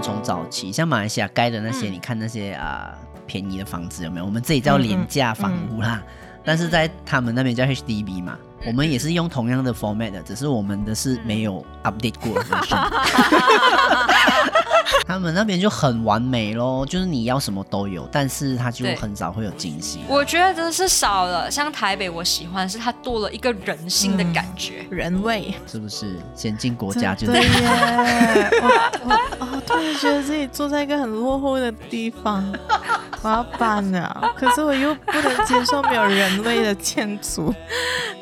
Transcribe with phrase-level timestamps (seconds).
[0.00, 4.24] 们从早期像马来西亚盖的那些，嗯、你看那些啊、呃、便宜的房子有没有？
[4.24, 6.02] 我们这里叫廉价房屋啦，
[6.42, 8.38] 但是在他们那边叫 HDB 嘛。
[8.66, 12.42] 我们也是用同样的 format 的，只是我们的是没有 update 过。
[15.06, 20.00] 他们那边就很完美咯，就是你要什么都有，但是他就很少会有惊喜。
[20.08, 26.16] 我觉得真是少了，像台北，我喜欢是它多了一个人性的感觉，嗯、人味，是不是？
[26.34, 28.50] 先进国家就 对耶。
[28.62, 32.44] 我我我突然觉得自己坐在一个很落后的地方，
[33.22, 37.54] 我要搬了，可是我又不能接受没有人味的建筑，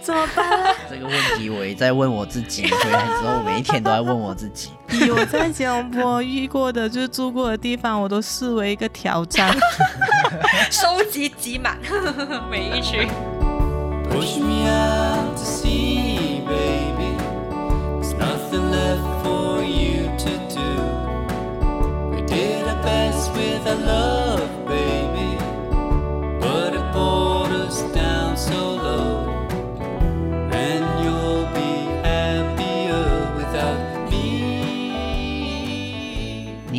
[0.08, 0.74] 怎么办？
[0.88, 4.70] 这个问题我也在问我自己，回来之后每一天都在问我自己。
[4.90, 9.54] 以我在吉隆坡遇过的，就是住过的地方，我都视为一个挑战。
[10.72, 11.76] 收集集满
[12.50, 13.06] 每一区。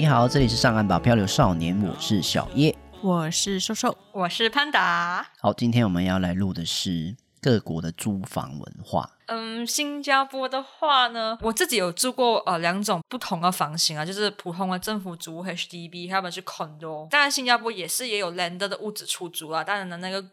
[0.09, 5.29] 好，这里是上岸吧漂流少年，我是小叶，我是瘦瘦，我是潘达。
[5.37, 9.11] 好，今天我们要来录的是各国的租房文化。
[9.27, 17.07] 嗯，新加坡的话呢，我自己有住过呃两种不同的房型啊，就是普通的政府租屋 HDB，还有是 condo。
[17.09, 20.25] 当然，新加坡也是也有 landed 的屋子出租啊，当然呢，那个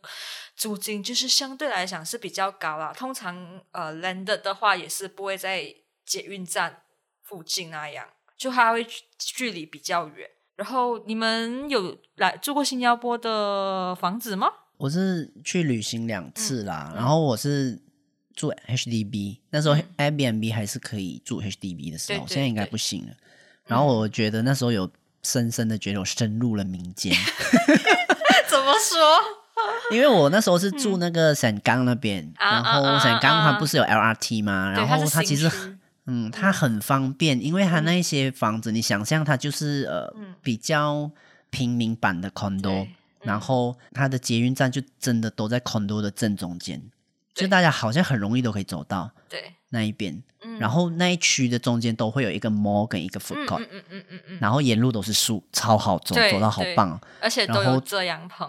[0.57, 2.95] 租金就是相对来讲是比较高啦。
[2.97, 5.67] 通常呃 landed 的话也是不会在
[6.07, 6.81] 捷运站
[7.23, 8.07] 附近那样。
[8.37, 8.87] 就还会
[9.19, 14.49] 距离比较远，然后你们有来住过新加坡的房子吗？
[14.79, 17.81] 我是去旅行两次啦，嗯、然后我是
[18.35, 23.15] 住 HDB，那时候 Airbnb 还是可以住 HDB 的时候，嗯、现在应该不行了。
[23.67, 24.91] 然后我觉得那时候有
[25.23, 27.13] 深深的觉得我深入了民间。
[28.49, 29.01] 怎么说？
[29.91, 34.71] 因为我那时候是住那个沈岗那边，嗯、然后沈岗它不是有 LRT 吗？
[34.71, 35.51] 然后它其实。
[36.07, 41.11] 嗯，它很方便，因为它那些房子，嗯、你想象它就是呃、嗯、比较
[41.51, 42.89] 平民版的 condo，、嗯、
[43.23, 46.81] 然后它的捷运站就真的都在 condo 的正中间，
[47.35, 54.21] 就大家好像很容易都可以走到对那一边，嗯、然后那一区的中间都会有一个 mall 跟一个 food court，嗯嗯嗯嗯。
[54.29, 58.49] 嗯，然后沿路都是树，超好走，走到好棒，而且都有遮阳棚。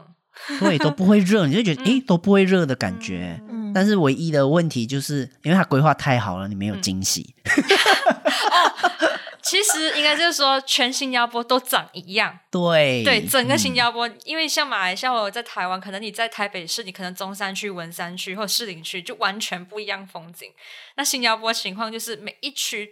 [0.60, 3.40] 对，都不会热，你就觉得 诶都不会热的感觉。
[3.50, 7.36] 嗯，但是唯一的问题就是，因为它规划太好了，你没有惊喜。
[9.48, 12.38] 其实应该就是说，全新加坡都长一样。
[12.52, 20.52] 对对，整个新加坡，嗯、因为像马来西亚，我在台湾，可能你在台北市，你可能中山区、文山区或士林区就完全不一样风景。
[20.96, 22.92] 那新加坡情况就是，每一区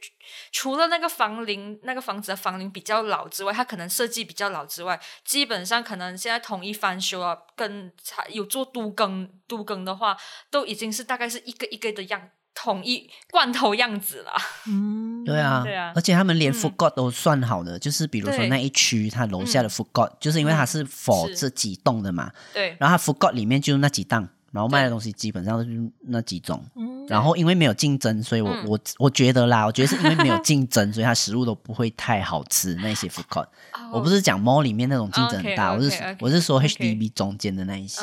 [0.52, 7.92] 除了那个房龄、那个房子的房龄比较老之外，它可能设计比较老之外，基本上可能现在统一翻修啊，跟
[8.30, 10.16] 有做都更、都更的话，
[10.50, 12.30] 都已经是大概是一个一个的样。
[12.56, 14.34] 统一罐头样子啦，
[14.68, 26.64] 嗯，对啊，对啊，而且他们连 food court 都算好的，就是比如说那一区，它楼下的 food court，就是因为它是 for 这几栋的嘛，对，然后它 food court 里面就那几档，然后卖的东西基本上都是那几种，
[27.10, 32.74] 然后因为没有竞争，所以我我我觉得啦，我觉得是因为没有竞争，所以它食物都不会太好吃。
[32.76, 33.48] 那些 food court，
[33.92, 38.02] 我不是讲 mall 里面那种竞争很大，我是我是说 HDB 中间的那一些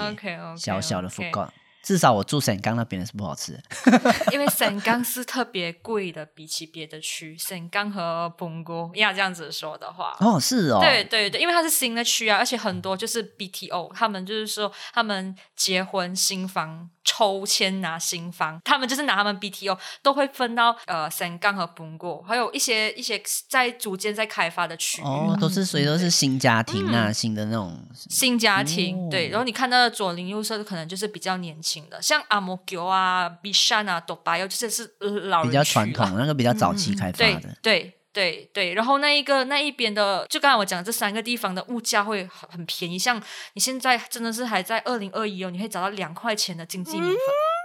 [0.57, 1.49] 小小的 food court。
[1.83, 3.53] 至少我住沈岗那边的是不好吃。
[3.53, 3.63] 的，
[4.33, 27.77] 因为沈岗是特别贵的，比起别的区，沈岗和彭哥要这样子说的话，哦，是哦，对对对，因为它是新的区啊，而且很多就是 BTO，他们就是说他们结婚新房抽签拿新房，他们就是拿他们 BTO 都会分到呃沈岗和彭哥，还有一些一些在逐渐在开发的区域，哦，都是谁都是新家庭啊，嗯、新的那种。
[28.09, 31.72] 新家庭，哦、对，然后你看到的左邻右舍可能就是比较年轻。
[32.01, 37.49] 像阿摩桥啊、比山啊、多巴，窑，这些是老人比较传统，那个比较早期开发的。
[37.49, 42.99] 嗯、对对对对，然后那一个那一边的，就刚才我讲的这三个地方的物价会很很便宜。
[42.99, 43.21] 像
[43.55, 47.19] 你现在真的是还在二零二一哦，你可以找到两块钱的经济米粉、嗯、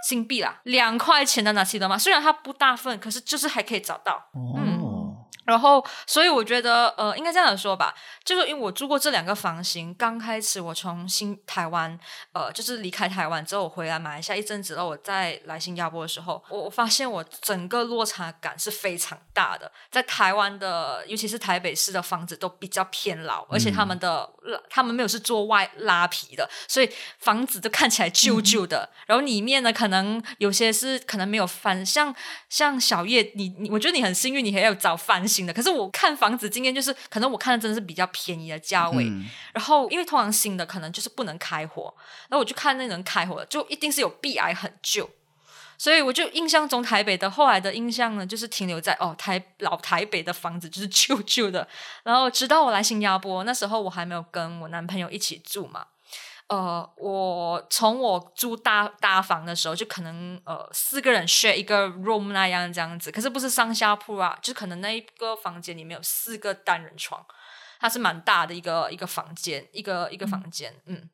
[0.08, 1.98] 新币啦，两块钱的那记得吗？
[1.98, 4.14] 虽然它不大份，可是就是还可以找到。
[4.32, 4.67] 哦、嗯。
[5.48, 9.94] 然后，所以我觉得，呃，应该这样说吧，就是因为我住过这两个房型。
[9.94, 11.98] 刚开始我从新台湾，
[12.34, 19.72] 呃，就是离开台湾之后，我回来马来西亚一阵子，然后我再来新加坡的时候，我我发现我整个落差感是非常大的。
[19.90, 26.90] 在台湾的，尤其是台北市的房子都比较偏老，而且他们的、嗯、他们没有是做外拉皮的，所以
[27.20, 28.86] 房子都看起来旧旧的。
[28.92, 32.14] 嗯、然后里面呢，可能有些是可能没有翻，像
[32.50, 35.37] 像小叶，你你，我觉得你很幸运，你还有找翻修。
[35.38, 35.52] 新的。
[35.52, 39.04] 可是我看房子经验就是，可能我看的真的是比较便宜的价位。
[39.04, 39.24] 嗯、
[39.54, 41.94] 然后因为通常新的可能就是不能开火，
[42.28, 45.08] 然后我就看那能开火的，就一定是有壁癌很旧。
[45.78, 51.68] 所以我就印象中台北的后来的印象呢，就是停留在哦台老台北的房子就是旧旧的。
[52.02, 55.86] 然后直到我来新加坡，那时候我还没有跟我男朋友一起住嘛。
[56.48, 67.22] 呃，我从我租大大房的时候，就可能呃四个人 share 一个 room 那样这样子，可是不是上下铺啊，就可能那一个房间里面有四个单人床，
[67.78, 71.10] 它是蛮大的一个一个房间，一个一个房间，嗯，嗯，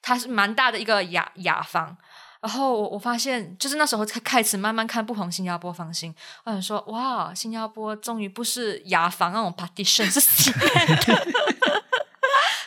[0.00, 1.96] 它是蛮大的一个雅雅房。
[2.40, 6.14] 然后我我发现，就是那时候才开始慢慢看不同新加坡房型，
[6.44, 10.52] 我想说，哇，新加坡终于不是雅房那种 partition，是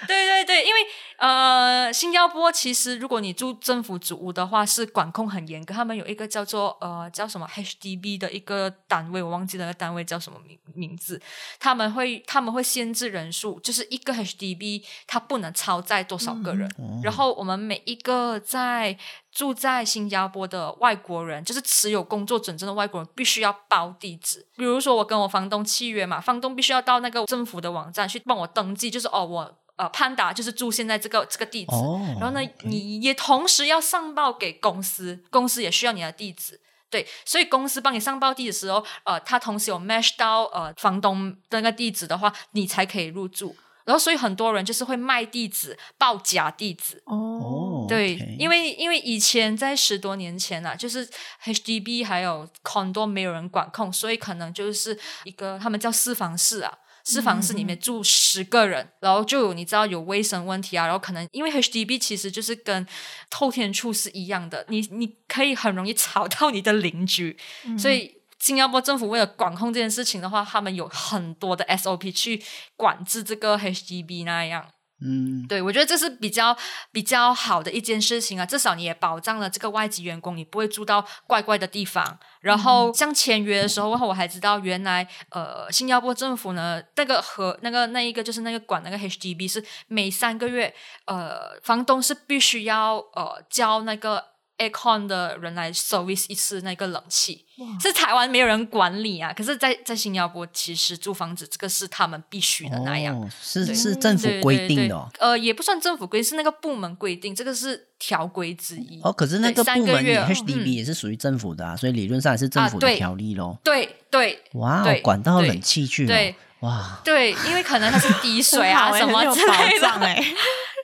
[0.05, 0.81] 对对对，因为
[1.21, 5.71] 呃，新加坡其实如果你住政府主屋的话，是管控很严格。
[5.71, 11.21] 他们有一个叫做呃叫什么 HDB 的一个单位，我忘记了那个单位叫什么名名字。
[11.59, 16.67] 他们会他们会限制人数，就是一个 HDB 它不能超载多少个人。
[16.79, 18.97] 嗯、然后我们每一个在
[19.31, 24.47] 住在新加坡的外国人，就是持有工作准证的外国人，必须要报地址。
[24.57, 29.57] 比如说我跟我房东契约嘛，房东必须要到那个政府的网站去帮我登记，就是哦我。
[29.81, 31.99] 呃，潘达就是住现在这个这个地址，oh.
[32.19, 43.55] 然后呢，你也同时要上报给公司，公司也需要你的地址，对，所以公司帮你上报地址的时候，呃，他同时有 match 到呃房东的那个地址的话，你才可以入住。
[43.83, 47.01] 然后，所以很多人就是会卖地址，报假地址。
[47.07, 51.09] 哦，oh, 对.因为因为以前在十多年前啊，就是
[51.43, 56.71] HDB 还有 condo 没有人管控，所以可能就是一个他们叫四房室啊。
[57.05, 62.85] 是房室里面住十个人，嗯、然后就有你知道有卫生问题啊，然后可能因为 HDB 其实就是跟
[63.29, 72.41] 透天处是一样的，你你可以很容易吵到你的邻居，嗯、所以新加坡政府为了管控这件事情的话，他们有很多的 SOP 去
[72.75, 74.67] 管制这个 HDB 那样。
[75.03, 76.55] 嗯，对，我觉得这是比较
[76.91, 82.19] 比较好的一件事情啊，至少你也保障了这个外籍员工，你不会住到怪怪的地方。
[82.41, 90.73] 然后像签约的时候，然后我还知道原来呃，新加坡政府呢，那个和那个那一个就是那个管那个 HDB 是每三个月，
[91.05, 94.31] 呃，房东是必须要呃交那个。
[94.61, 97.43] Aircon 的人来 service 一次那个冷气，
[97.81, 99.33] 是台湾没有人管理啊。
[99.33, 105.09] 可是在，在在新加坡，其实租房子这个是他们必须的那样，哦、是是政府规定的、哦。
[105.19, 109.01] 呃，也不算政府规定，是那个部门规定，这个是条规之一。
[109.01, 113.57] 哦，可是那个部门 HDB 也是属于政府的啊，嗯、所以理论上也是政府的条例咯。
[113.63, 116.35] 对对，对哇，对管到冷气去了，对。
[116.61, 119.87] 哇，对，因因为可能它是滴水啊 什么之类的。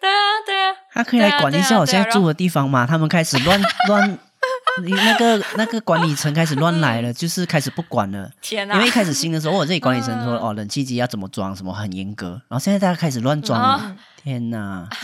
[0.08, 2.86] 对啊，对啊，他可以来管一下我现在住的地方嘛？
[2.88, 4.18] 他们开始乱乱，
[4.84, 8.30] 那个那个管理层开始乱来了，就是开始不管了。
[8.50, 13.96] 因为一开始新的时候，我这里管理层说哦，冷气机要怎么装，什么很严格，然后现在大家开始乱装了。
[14.24, 14.88] 天哪！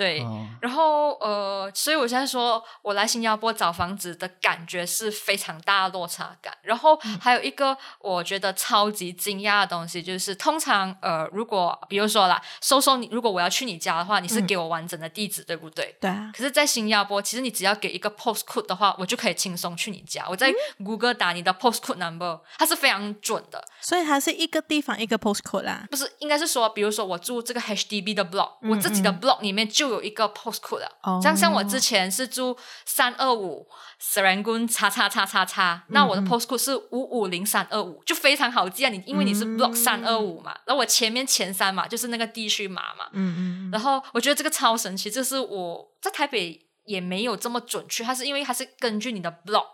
[0.00, 6.56] 对，哦、然后呃，所以我现在说我来新加坡找房子的感觉是非常大的落差感。
[6.62, 15.94] 然后还有一个我觉得超级惊讶的东西，就是通常呃，如果比如说啦，收收你，如果我要去你家的话，你是给我完整的地址，嗯、对不对？
[16.00, 16.32] 对啊。
[16.34, 20.24] 可是，在新加坡，其实你只要给一个 postcode 的话，我就可以轻松去你家。
[20.30, 20.50] 我在
[20.82, 23.62] Google 打你的 postcode number，它是非常准的。
[23.80, 25.86] 所以它是一个地方一个 postcode 啦？
[25.90, 31.36] 不是，应该是说，比如说我住这个 HDB 的 block，嗯嗯我自己的 block 里面就有一个 postcode 的，这样、oh.
[31.36, 33.66] 像我之前是住三二五
[34.00, 38.88] Serangoon 叉叉叉叉叉，那我的 postcode 是五五零三二五，就非常好记啊。
[38.88, 49.66] 你因为你是 block 三二五嘛，然后我前面前三嘛就是那个地区码嘛，嗯嗯，然后我觉得这个超神奇，就是我在台北也没有这么准确，它是因为它是根据你的 block，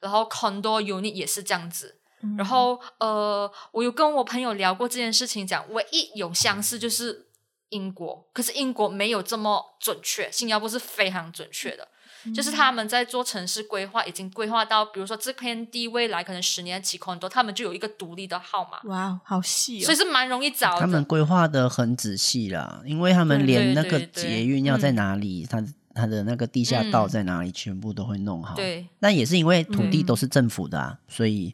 [0.00, 7.26] 然后 condo unit 也是这样子，嗯、然后呃，我有跟我朋友聊过这件事情，讲唯一有相似就是。
[7.72, 11.86] 英国，可是英国没有这么准确，新加坡是非常准确的，
[12.24, 18.80] 嗯、就是他们在做城市规划，已经规划到，比如说这片地未来可能十年起很多，他们就有一个独立的号码。
[18.90, 19.84] 哇，好细哦！
[19.84, 20.80] 所以是蛮容易找的。
[20.80, 28.56] 他们规划的很仔细啦，因为他们连那个捷运要在哪里，他他的那个地下道在哪里，嗯、全部都会弄好。
[28.56, 31.52] 对，那也是因为土地都是政府的啊，嗯、所以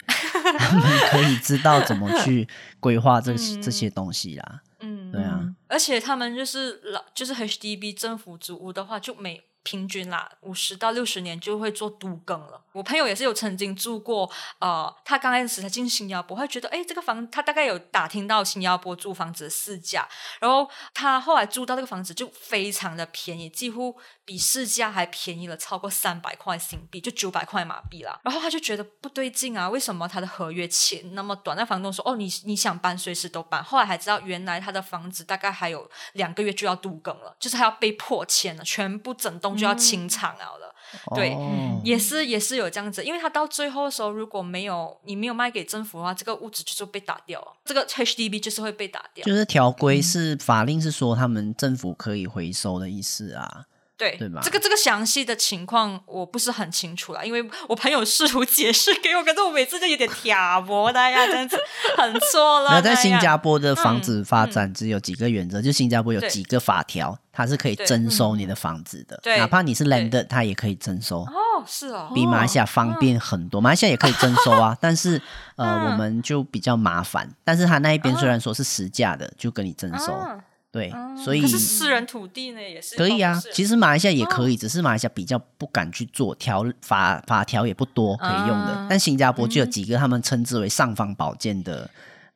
[0.59, 2.49] 他 们可以知道怎么去
[2.81, 4.61] 规划这、嗯、这些东西啦。
[4.81, 12.61] 嗯，对啊，而且他们就是老，就是 HDB 政府租屋的话，就每平均啦五十到六十年就会做都更了。
[12.73, 20.07] 我朋友也是有曾经住过，呃，他刚开始才进新加坡，会觉得，哎，这个房他大概有打听到新加坡租房子的市价，
[20.41, 23.97] 然后他后来租到这个房子就非常的便宜，几乎
[24.27, 28.21] 比市价还便宜了超过三百块新币，就九百块马币啦。
[28.25, 31.57] 然后他就觉得不对劲啊，为什么他的合约签那么短？
[31.57, 33.63] 那房东说，哦，你你想搬随时都搬。
[33.65, 40.45] 后来还知道，原来他的房子大概还有两个月就要度更了，就是他要被迫签了，全部整栋就要清场了。
[40.61, 49.25] 嗯对，哦、也是也是有这样子，因为他到最后的时候，如果没有你没有卖给政府的话，这个屋子就是被打掉了，这个 HDB 就是会被打掉。
[49.25, 53.65] 就是条规是法令是说他们政府可以回收的意思啊。
[53.97, 54.17] 对？
[54.43, 61.59] 这个这个详细的情况我不是很清楚啦，因为我朋友试图解释给我，可是我每次就有点挑拨大家这样子
[61.97, 62.71] 很错了。
[62.71, 71.21] 那在新加坡的房子发展只有几个原则，就新加坡有几个法条，它是可以征收你的房子的，对哪怕你是 landed，它也可以征收。
[71.21, 75.21] 哦，是哦，比马来西亚方便很多，马来西亚也可以征收啊， 但是
[75.57, 77.29] 呃，嗯、我们就比较麻烦。
[77.45, 80.13] 但是他那一边虽然说是实价的，就跟你征收。
[80.13, 80.41] 嗯
[80.77, 83.41] 对，嗯、所以可是私人土地呢也是可以啊。
[83.51, 88.73] 其实马来西亚也可以，哦、只是马来西亚比较不敢去做条法法条也不多可以用的。
[88.73, 91.89] 啊、但新加坡就有几个他们称之为尚方宝剑的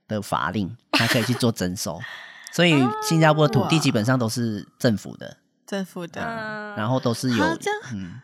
[0.09, 2.01] 的法令，它可以去做征收。
[2.51, 7.45] 所以新加坡的土地基本上都是政府的，政府的，嗯、然后都是有
[7.93, 8.23] 嗯。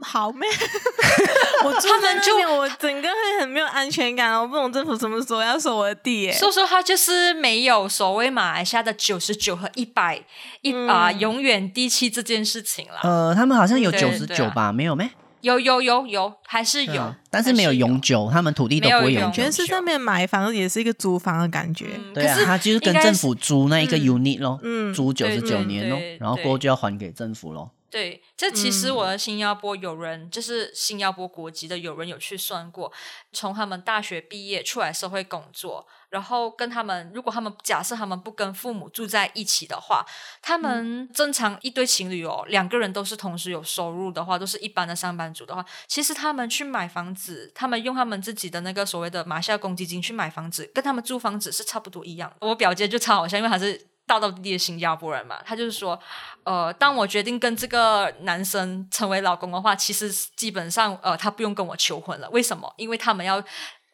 [0.00, 0.48] 好咩？
[1.64, 4.38] 我住在那边，我整个会很没有安全感。
[4.40, 6.32] 我不懂政府什么时候要收我的地耶。
[6.32, 10.22] 所以说，他就是没有所谓马来西亚的九十九和一百
[10.60, 13.00] 一啊，永远地契这件事情了。
[13.02, 14.70] 呃，他们好像有九十九吧？
[14.72, 15.10] 没有咩？
[15.42, 19.36] 有有有有，还是有，但是没有永久，他们土地都不会永久。
[19.36, 21.86] 觉得是上面买房也是一个租房的感觉。
[22.12, 24.58] 对啊，他就是跟政府租那一个 unit 咯，
[24.92, 27.70] 租九十九年咯，然后过后就要还给政府咯。
[27.96, 32.92] 对，这其实我的新加坡有人，嗯、就是新加坡国籍的有人有去算过，
[33.32, 40.04] 从他们大学毕业出来社会工作，然后跟他们，如果他们假设他们不跟父母住在一起的话，
[40.42, 52.30] 他们正常一对情侣哦，两个人都是同时有收入的话，都是一般的上班族的话，其实他们去买房子，他们用他们自己的那个所谓的马下公积金去买房子，跟他们租房子是差不多一样。
[52.42, 53.86] 我表姐就超好像，因为她是。
[54.06, 55.98] 道道地地的新加坡人嘛，他就是说，
[56.44, 62.30] 呃，当我决定跟这个男生成为老公的话，其实基本上，呃，他不用跟我求婚了。
[62.30, 62.72] 为什么？
[62.76, 63.42] 因为他们要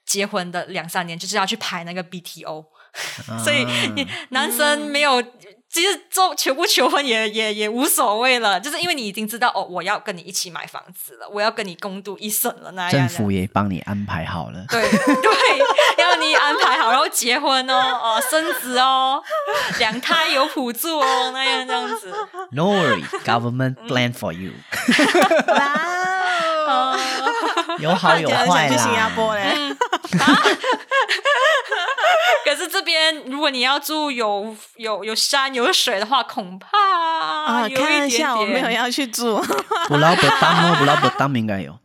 [0.04, 2.64] 结婚的两三年，就是要去排那个 BTO，、
[3.28, 3.64] 啊、 所以
[3.94, 5.22] 你男生没有。
[5.72, 15.58] 其实做求不求婚也也也无所谓了，就是因为你已经知道哦，我要跟你一起买房子了，我要跟你共度一生了，那样政府也帮你安排好了，对 对，
[16.12, 19.22] 要你安排好，然后结婚哦，哦，生子哦，
[19.78, 22.12] 两胎有补助哦，那样这样子。
[22.50, 24.52] No worry, government plan for you。
[26.66, 26.96] 哇，
[27.78, 28.76] 有好有坏啦。
[28.76, 29.74] 新加坡嘞。
[32.44, 38.36] 可是这边，如果你要住有有有山有水的话，恐怕啊，有一点点。
[38.36, 39.38] 我没有要去住。
[39.88, 41.72] 不老不当哦，不老不当应该有。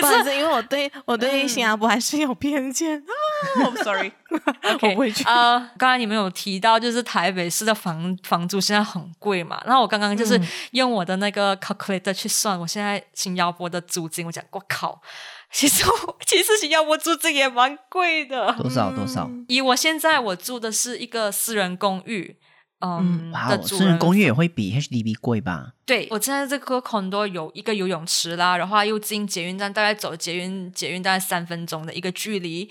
[0.00, 3.02] 可是因为我对我对新加坡还是有偏见。
[3.60, 5.24] I'm sorry， 我不会去。
[5.24, 9.60] 啊，刚才你们有提到，就是台北市的房房租现在很贵嘛？
[9.64, 10.40] 然后我刚刚就是
[10.72, 15.00] 用我的那个 calculator 去算，我现在新加坡的租金，我讲我靠。
[15.52, 15.84] 其实，
[16.24, 18.52] 其实新加坡租金也蛮贵的。
[18.52, 19.28] 多少多少？
[19.48, 22.36] 以我现在我住的是一个私人公寓，
[22.80, 25.72] 嗯，嗯的私人公寓也会比 HDB 贵吧？
[25.84, 32.64] 对，我现在这个 condo 有一个游泳池啦，然后又进捷运站，大概走捷运捷运大概三分钟的一个距离。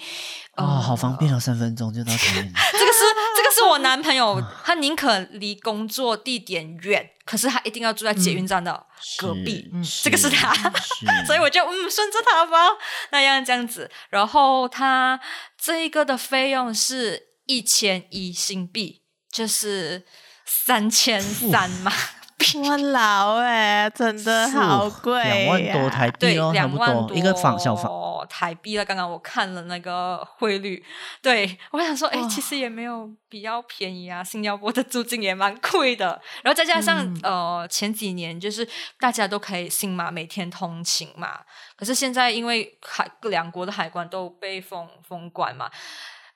[0.56, 2.52] 哦，呃、好方便哦，三分钟就到 捷运。
[2.54, 3.00] 这个是
[3.36, 8.86] 这个是我男朋友，他宁可离工作地点远，可是他一定要住在捷运站的
[9.18, 9.70] 隔壁。
[9.74, 12.58] 嗯、这个是他，是 所以我就嗯顺着他吧，
[13.12, 13.92] 那样这样子。
[14.10, 15.20] 然后他
[15.58, 20.04] 这一个的费用是一千一新币，就是
[20.46, 21.92] 三千三嘛。
[22.64, 28.86] 我老哎，真的好贵，两万多台币哦，两万多一个房小房台币了。
[28.86, 30.82] 刚刚我看了那个汇率，
[31.22, 34.24] 对我想说，哎，其实也没有比较便宜啊。
[34.24, 38.66] 新加坡的租金也蛮贵的，然后再加上、嗯、呃前几年就是
[38.98, 41.42] 大家都可以新马每天通勤嘛，
[41.76, 45.70] 可是现在因为海两国的海关都被封封关嘛。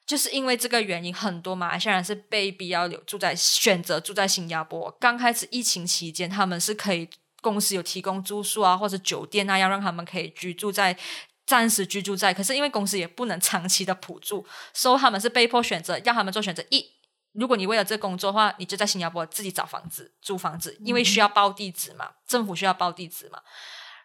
[0.05, 4.91] 就是因为这个原因，很多马来西亚人是被逼要留住在选择住在新加坡。
[4.99, 7.09] 刚开始疫情期间，他们是可以
[7.41, 10.97] 公司有提供住宿啊，或者酒店啊，要让他们可以居住在
[11.45, 12.33] 暂时居住在。
[12.33, 16.85] 可是因为公司也不能长期的补助，所以他们是被迫选择，让他们做选择一
[17.31, 23.39] 如果你为了这工作的话，你就在新加坡自己找房子租房子，因为需要报地址嘛，政府需要报地址嘛。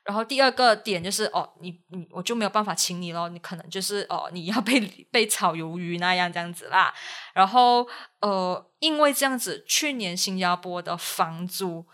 [0.08, 4.80] 然后第二个点就是哦，你你我就没有办法请你咯，你可能就是哦，你要被
[5.12, 6.94] 被炒鱿鱼那样这样子啦。
[7.34, 7.86] 然后
[8.20, 11.86] 呃，因为这样子，去年新加坡的房租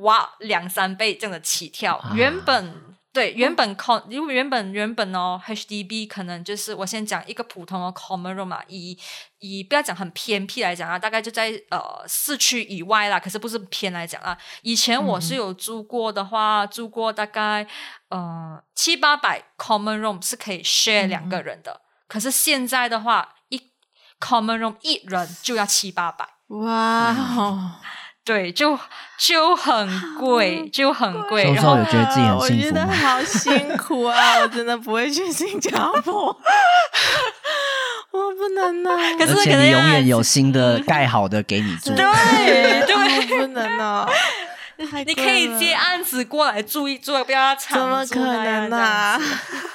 [0.00, 2.94] 哇两三倍这样的起跳，啊、原本。
[3.12, 8.98] 对，原本 con 因为原本原本哦，HDB 可能就是我先讲一个普通的 common room 嘛，以
[9.40, 14.38] 以不要讲很偏僻来讲啊，大概就在呃市区以外啦，可是不是偏来讲啊。
[14.62, 17.66] 以前我是有住过的话，嗯、住过大概
[18.08, 23.60] 呃七八百 common room 是可以 share 两个人的，嗯、可是现在的话，一
[24.18, 26.26] common room 一人就要七八百。
[26.48, 27.72] 哇、哦。
[28.24, 28.78] 对，就
[29.18, 31.42] 就很贵，就很贵。
[31.52, 32.44] 然后我觉得自己很幸福？
[32.44, 34.38] 我觉得好辛苦啊！
[34.40, 35.70] 我真的不会去新加
[36.04, 36.26] 坡，
[38.12, 38.90] 我不能呢。
[39.18, 41.92] 可是你永远有 新的盖好的给你住。
[41.96, 42.04] 对
[42.86, 44.06] 对，我不能呢。
[45.04, 47.76] 你可以接案子过来住一住，不要长。
[47.78, 49.20] 怎么可能呢？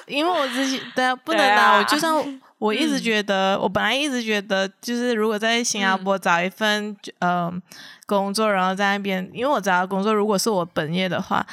[0.07, 1.77] 因为我自己对啊，不能啊。
[1.77, 2.13] 我就算
[2.59, 7.61] 我一直觉得，我本来一直觉得，就是如果在新加坡找一份嗯。
[8.07, 11.45] 工作，然后在那边，因为我找到工作，如果是我本业的话，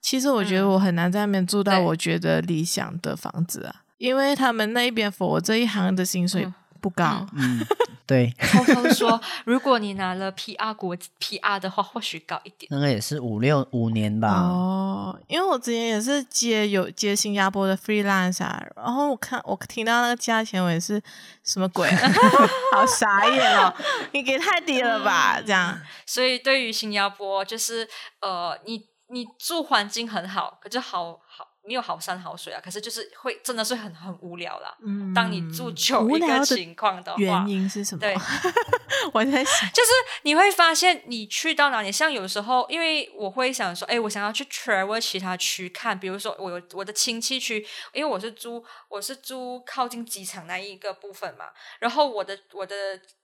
[0.00, 6.46] 其实我觉得我很难在那边住到我觉得理想的房子啊，因为他们那边 for 我这一行的薪水
[6.82, 7.26] 不高。
[7.34, 7.66] 嗯，嗯
[8.06, 8.34] 对。
[8.52, 12.68] 偷偷说，如果你拿了 PR 国 PR 的话，或许高一点。
[12.70, 14.28] 那个也是五六五年吧。
[14.28, 21.00] 哦，因为我之前也是接有接新加坡的 freelance 啊，然后我看我听到那个价钱，我也是
[21.44, 21.88] 什么鬼，
[22.74, 23.72] 好傻眼哦！
[24.12, 25.40] 你给太低了吧？
[25.40, 25.80] 这样。
[26.04, 27.88] 所以对于新加坡，就是
[28.20, 31.48] 呃，你你住环境很好，可就好好。
[31.64, 34.76] 没有好山好水啊，可是就是会真的是很很无聊啦。
[34.84, 38.00] 嗯，当你住久一个情况的话，原因是什么？
[38.00, 38.14] 对，
[39.14, 39.90] 我在想，就是
[40.22, 51.46] 你会发现你去到哪里，像有时候，因为我会想说，哎，我想要去 travel 其他区看，比如说我有我的亲戚区，因为我是租我是租靠近机场那一个部分嘛，
[51.78, 52.74] 然后我的我的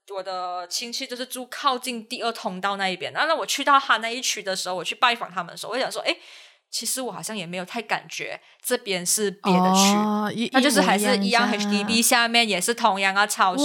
[0.09, 6.15] 我的亲戚就是住靠近第二通道那一边，然后那我去到他那一区的时候，我去拜访他们的时候，我想说，哎。
[6.71, 13.63] 其实我好像也没有太感觉这边是别的区，那、哦、就是还是一样 HDB 下面也是同样啊超市，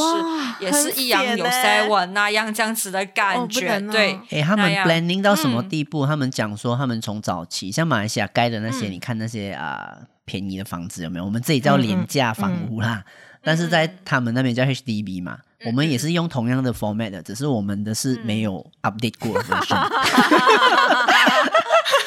[0.59, 3.69] 也是一样有 seven 那样这样子的感觉。
[3.77, 6.07] 哦、对，哎，他们 blending 到什么地步？
[6.07, 11.25] 嗯、他们讲说他们从早期像马来西亚盖的那些，嗯、你看那些啊、呃、便宜的房子有没有？
[11.27, 13.05] 我们这里叫廉价房屋啦，嗯嗯、
[13.43, 19.79] 但是在他们那边叫 HDB 嘛，嗯、我们也是用同样的 format 的，只是我们的是没有 update 过的 version。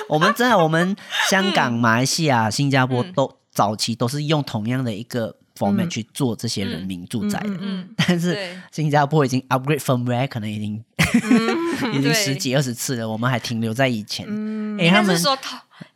[0.10, 0.96] 我们真的，我们
[1.30, 7.50] 香港、马来西亚、新加坡都早期都是用同样的一个 format 去做这些人民住宅的，
[7.96, 8.38] 但是
[8.72, 10.84] 新加坡已经 upgrade firmware，可能已经
[11.94, 14.26] 已经十几二十次了，我们还停留在以前。
[14.80, 15.20] 哎，他们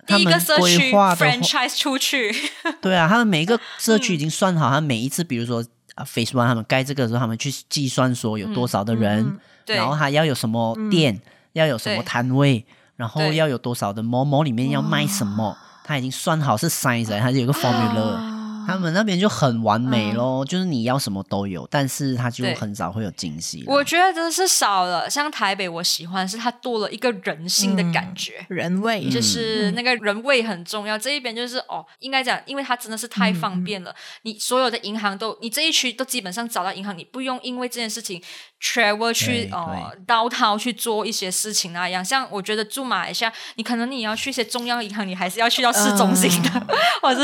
[0.07, 2.33] 他们规划的 franchise 出去，
[2.81, 11.21] 对啊，他们每一个社区已经算好，他每一次，比如说啊，Phase One 他们盖这个的时候，他们去计算说有多少的人，然后他要有什么店，
[11.53, 12.65] 要有什么摊位。
[13.01, 15.57] 然后要有多少的某某里面要卖什么，哇。
[15.83, 18.13] 他已经算好是 size，它就有个 formula。
[18.13, 18.37] 啊。
[18.67, 23.63] 他们那边就很完美咯，嗯、就是你要什么都有，但是它就很少会有惊喜。
[23.65, 30.95] 我觉得真的是少了，像台北，我喜欢是它多了一个人性的感觉，嗯、人味，就是那个人味很重要。
[30.95, 38.21] 嗯、这一边就是哦，应该讲，因为它真的是太方便了，嗯、你所有的银行都，你这一区都基本上找到银行，你不用因为这件事情
[38.61, 42.03] travel 去哦倒掏去做一些事情那样。
[42.03, 47.23] 像我觉得住马来西亚，你可能你要去一些中央银行，你还是要去到市中心的，嗯、 或者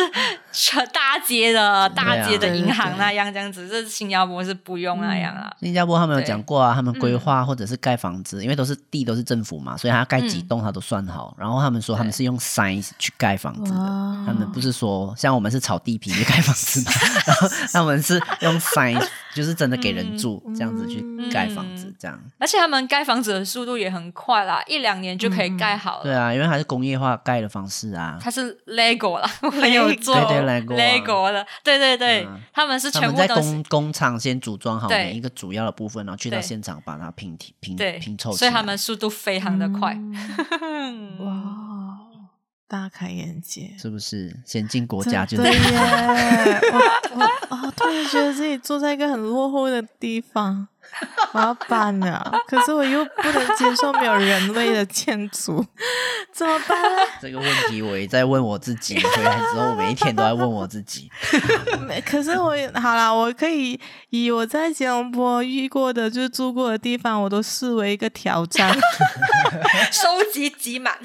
[0.52, 1.17] 是大。
[1.28, 5.52] 街的大街的银行那样这样子，这新加坡是不用那样啊。
[5.60, 11.36] 新加坡他们有讲过啊，他们规划或者是盖房子，因为都是地都是政府嘛，所以他盖几栋他都算好。
[11.38, 13.78] 然后他们说他们是用 size 去盖房子的，
[14.26, 16.91] 他们不是说像我们是炒地皮去盖房子嘛，
[17.26, 19.06] 然 后他们是用 size，
[19.38, 22.19] 就是真的给人住这样子去盖房子这样。
[22.39, 26.04] 而且他们盖房子的速度也很快啦，一两年就可以盖好了。
[26.04, 28.17] 对啊，因为它是工业化盖的方式啊。
[28.19, 29.30] 它是 Lego 啦，
[29.62, 31.45] 没有做 Lego。
[31.63, 39.95] 对对对，他们是全部在工工厂先组装好每一个主要的部分，然后去到现场把它拼拼拼凑，所以他们速度非常的快。
[42.69, 44.36] 哇，大开眼界，是不是？
[44.45, 46.62] 先进国家就对耶！
[47.15, 50.67] 我我突然觉得自己坐在一个很落后的地方。
[51.34, 55.63] 我要搬了，可是我又不能接受没有人类的建筑，
[56.32, 56.97] 怎么办呢？
[57.21, 61.12] 这个问题我也在问我自己，回来之后每一天都在问我自己。
[62.10, 63.77] 可是我好啦，我可以
[64.12, 68.73] 以我在吉隆坡遇过的，就是住过的地方，我都视为一个挑战，
[69.91, 70.97] 收集集满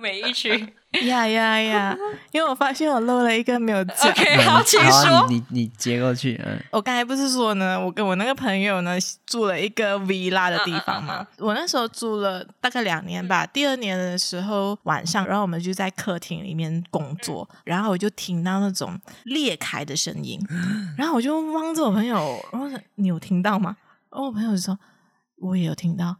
[0.00, 0.74] 每一区。
[1.06, 1.96] 呀呀呀！
[2.32, 4.10] 因为我发现我漏了一个没有讲。
[4.10, 5.18] OK，好，请说。
[5.18, 6.40] 啊、你你，你接过去。
[6.42, 8.96] 嗯，我刚才不是说呢，我跟我那个朋友呢
[9.26, 11.18] 住了一个 villa 的地方嘛。
[11.18, 11.44] Uh, uh, uh, uh.
[11.46, 13.44] 我那时候住了大概两年吧。
[13.46, 20.40] 第二年的时候晚上，然后我们就在客厅里面工作，然后我就听到那种裂开的声音，
[20.96, 22.16] 然后我就望着我朋友，
[22.50, 23.76] 然后说你有听到吗？
[24.10, 24.78] 然后我朋友就说
[25.36, 26.16] 我也有听到，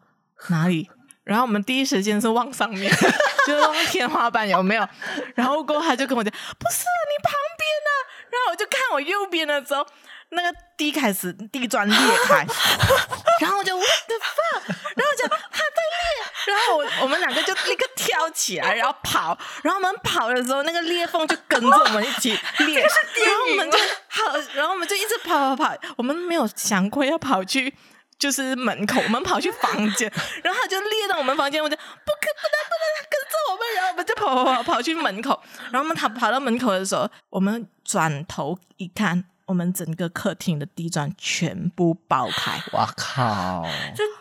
[0.50, 0.90] 哪里？
[1.28, 2.92] 然后我们第一时间是望上面。
[3.46, 4.86] 就望天花板有没有？
[5.34, 8.00] 然后过后他就跟我讲，不是你旁边呢、啊。
[8.30, 9.86] 然后我就看我右边的时候，
[10.30, 12.44] 那个地开始地砖裂开，
[13.40, 22.80] 然后我就 what the fuck，然后就他在裂，然后我我们两个就立刻跳起来，然后跑，然后我们跑的时候，那个裂缝就跟着我们一起裂，
[23.24, 27.74] 然后我们就好，然后我们就一直跑跑跑，我们没有想过要跑去。
[28.18, 30.10] 就是门口，我们跑去房间，
[30.42, 43.64] 然后他就列到我们房间，我就不可不能不能跟着我们，然后我们就跑跑跑跑去门口，然后我们跑跑到门口的时候，我们转头一看，我们整个客厅的地砖全部爆开，哇靠！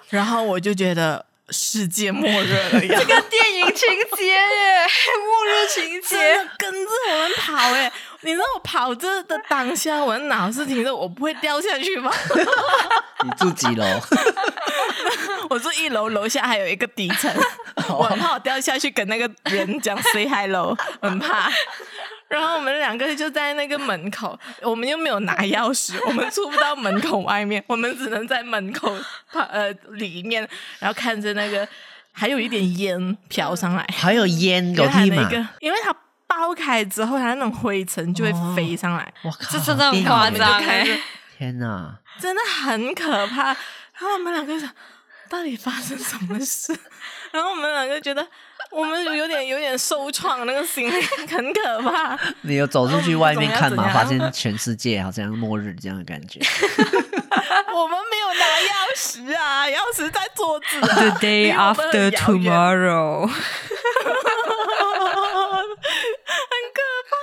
[0.10, 4.86] 然后我就觉得世界末日了呀，这个电影情节耶，
[5.26, 6.18] 末日情节，
[6.58, 7.92] 跟着我们跑哎。
[8.22, 12.12] 你知道我跑着的当下，我的脑子停着，我不会掉下去吗？
[13.24, 13.86] 你住几楼？
[15.50, 17.32] 我住一楼，楼下还有一个底层，
[17.90, 21.50] 我很怕我掉下去跟那个人讲 say hello，很怕。
[22.28, 28.96] 然后我们两个就在那个门口，我们又没有拿钥匙，我们出不到门口外面，我们只能在门口
[29.32, 30.48] 呃里面，
[30.80, 31.68] 然后看着那个
[32.12, 35.30] 还有一点烟飘上来，还有烟，有地吗？
[35.60, 35.96] 因为它。
[36.30, 39.14] 爆开之后，它那种灰尘就会飞上来。
[39.24, 40.86] 我靠，这真的很夸张哎！
[41.36, 43.46] 天哪， 真的很可怕。
[43.46, 43.56] 然
[44.02, 44.70] 后我们两个想，
[45.30, 46.78] 到底发生什么事？
[47.32, 48.28] 然后我们两个觉得，
[48.72, 52.18] 我们有点有点受创，那个心里 很可怕。
[52.42, 53.90] 你有走出去外面看吗？
[53.94, 56.40] 发现全世界好像末日这样的感觉。
[57.74, 60.80] 我们没有拿钥匙啊，钥匙在桌子。
[60.82, 63.36] The day after tomorrow 很
[66.74, 67.16] 可怕。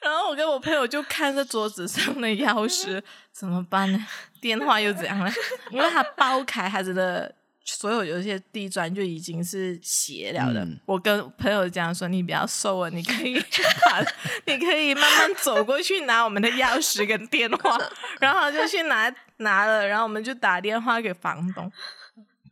[0.00, 0.26] 然后。
[0.26, 3.00] 我跟我朋友就看着桌子上的钥匙，
[3.32, 4.06] 怎么办呢？
[4.40, 5.32] 电话又怎样了？
[5.70, 7.32] 因为他爆开，他的
[7.66, 10.64] 所有有一些地砖就已经是斜了的。
[10.64, 13.38] 嗯、我跟朋友讲说：“你不要瘦了，你可以
[13.84, 14.00] 把，
[14.46, 17.78] 你可以慢慢走过去拿我们的钥匙跟电话。”
[18.18, 21.70] 然后就去拿拿了，然后我们就打电话给房东。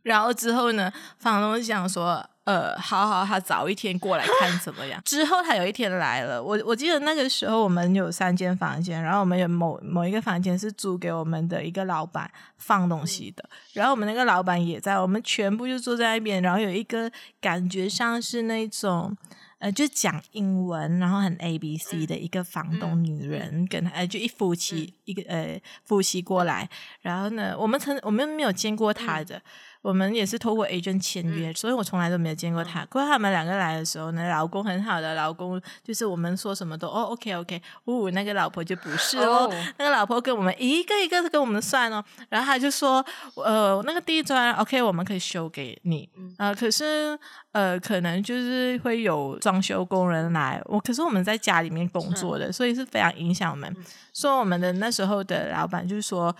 [0.03, 2.29] 然后之后呢，房东就讲说。
[2.45, 5.01] 呃，好好，他早一天过来 看怎么样？
[5.03, 19.17] 之后他有一天来了，我我记得那个时候我们有三间房间，然后我们有某某一个房间是租给我们的一个老板放东西的，然后我们那个老板也在，我们全部就坐在那边，然后有一个感觉像是那种
[19.57, 26.69] 呃，就讲英文，然后很 A B C 的一个房东女人，跟呃，就一夫妻一个呃夫妻过来，
[27.01, 29.41] 然后呢，我们曾我们没有见过他的。
[29.85, 32.83] 我们也是透过 agent 签约，嗯、所以我从来都没有见过他。
[32.85, 37.61] 过他们两个来的时候呢，老公很好的老公，就是我们说什么都哦，OK OK。
[37.85, 42.03] 呜，那个老婆就不是哦，哦那个老婆跟我们一个一个跟我们算哦。
[42.29, 46.09] 然后他就说，呃，那个地砖 OK，我们可以修给你。
[46.39, 47.15] 呃，可是
[47.51, 50.59] 呃，可能就是会有装修工人来。
[50.65, 53.71] 我可是我们在家里面工作的，嗯、所以是非常影响我们。
[54.15, 56.35] 说、嗯、我们的那时候的老板就是说。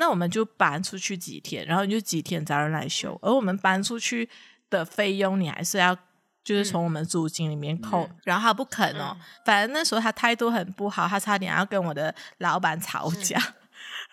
[0.00, 3.16] 那我们就搬出去几天，然后你就几天找人来修。
[3.20, 4.26] 而我们搬出去
[4.70, 5.94] 的费用，你还是要
[6.42, 8.04] 就是从我们租金里面扣。
[8.04, 13.38] 嗯、然后他不肯哦，嗯、反正那时候他态度很不好，他差点要跟我的老板吵架。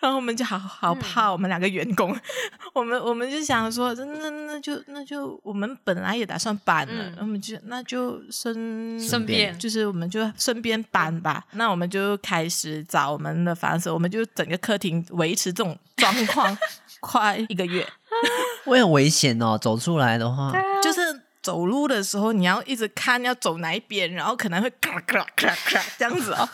[0.00, 2.20] 然后我们就好好怕我们两个员工，嗯、
[2.72, 11.44] 我们我们就想说，那那就那就我们本来也打算搬了，嗯、我们就那就顺顺便就是我们就顺便搬吧。
[11.50, 16.56] 嗯、那我们就开始找我们的房子，我们就整个客厅维持这种状况
[17.00, 17.84] 快一个月，
[18.64, 20.52] 会很危险哦，走出来的话。
[20.80, 21.07] 就是。
[21.48, 26.46] 走路的时候，你要一直看要走哪一边，然后可能会咔咔咔咔这样子哦。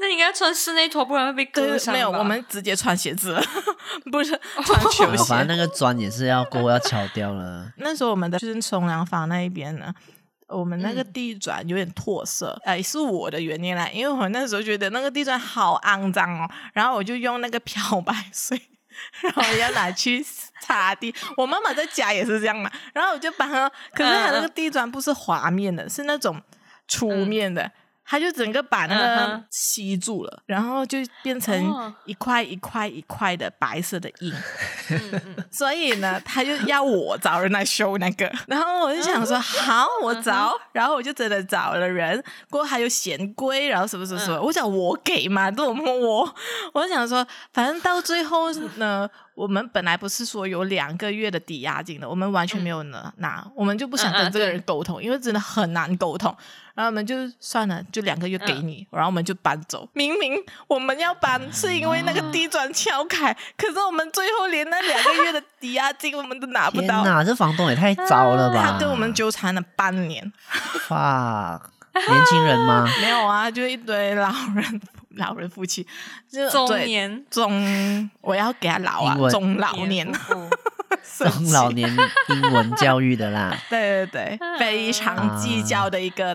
[0.00, 1.94] 那应该穿室内拖，不然会被割伤。
[1.94, 3.40] 没有，我们直接穿鞋子，
[4.10, 5.24] 不是穿球鞋。
[5.28, 7.70] 反正那个砖也是要过要敲掉了。
[7.76, 9.94] 那时候我们的就是冲凉房那一边呢，
[10.48, 18.60] 我们那个地砖有点脱色，哎、嗯，是我的原因啦，因为我那时候觉得那个地砖好肮脏哦，然后我就用那个漂白水。
[19.22, 20.24] 然后要拿去
[20.60, 21.14] 擦地。
[21.36, 26.40] 我妈妈在家也是这样嘛，然后我就把它，可是它那个地砖不是滑面的，是那种
[26.88, 27.62] 粗面的。
[27.62, 27.72] 嗯
[28.06, 30.42] 它就整个把那个吸住了，uh.
[30.44, 34.30] 然后就变成一块一块一块的白色的印。
[35.50, 38.30] 所以呢，他就要我找人来修那个。
[38.46, 40.54] 然后我就想说，好，我找。
[40.72, 44.38] 然后我就真的找了人，过后还有嫌贵，然后什么什么什么。
[44.38, 46.34] 我想我给嘛，这种我，
[46.74, 49.08] 我想说，反正到最后呢。
[49.34, 56.34] 我们本来不是说有两个月的抵押金的，我们完全没有拿，拿、嗯、我们就不想跟这个人沟通，嗯嗯、因为真的很难沟通。
[56.74, 59.88] 然后我们就算了，就两个月给你，嗯、然后我们就搬走。
[59.92, 60.34] 明明
[60.68, 67.02] 我们要搬是因为那个地砖敲开，嗯、可是我们最后连那两个月的抵押金我们都拿不到。
[67.02, 68.72] 天哪，这房东也太糟了吧！
[68.72, 70.32] 他跟我们纠缠了半年。
[70.90, 71.60] 哇，
[71.92, 72.88] 年轻人吗？
[73.02, 74.80] 没有啊，就一堆老人。
[75.16, 75.86] 老人夫妻，
[76.30, 77.24] 就中年。
[77.30, 80.10] 中，我要给他老啊，中老年，
[81.18, 81.88] 中老年
[82.28, 86.32] 英文教育的啦， 对对对，非常计较的一个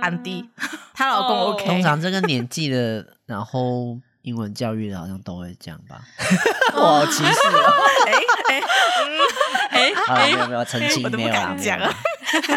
[0.00, 0.48] 安迪，
[0.94, 6.02] 她、啊、老公 OK，通常这个年纪的，然后英文教育的，好像都会这样吧，
[6.74, 7.72] 我歧视了，
[8.06, 8.12] 哎
[8.48, 8.60] 哎
[9.70, 11.94] 哎哎，没有没有澄清，没有啦，没有啦，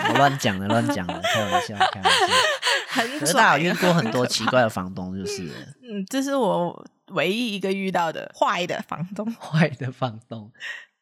[0.09, 3.19] 我乱讲的乱讲的， 开玩笑，开玩笑。
[3.19, 5.43] 可是他有遇过很多奇怪的房东，就是
[5.83, 10.51] 嗯，这是我唯一一个遇到的坏的房东， 坏的房东。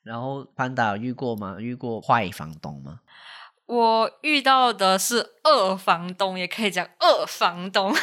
[0.04, 1.58] 然后潘达有遇过吗？
[1.60, 3.00] 遇过坏房东吗？
[3.66, 7.94] 我遇到的是二房东，也可以讲二房东，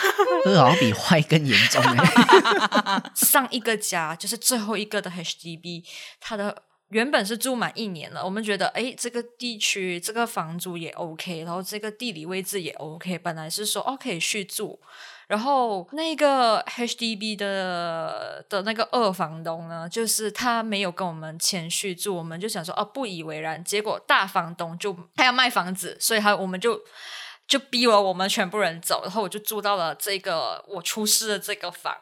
[0.45, 3.03] 这好像比坏更严重哎。
[3.15, 5.85] 上一个家就是最后一个的 HDB，
[6.21, 6.65] 他的。
[6.93, 14.79] 原本是住满一年了，我们觉得，哎，这个地区这个房租也 OK，然后这个地理位置也 OK，本来是说 OK 续住，
[15.33, 26.79] 然后那个 HDB 的的那个二房东呢，就是他没有跟我们前续住，我们就想说，哦，不以为然，结果大房东就他要卖房子，所以他我们就
[27.49, 31.97] 就逼了我们全部人走，然后我就住到了这个我出事的这个房，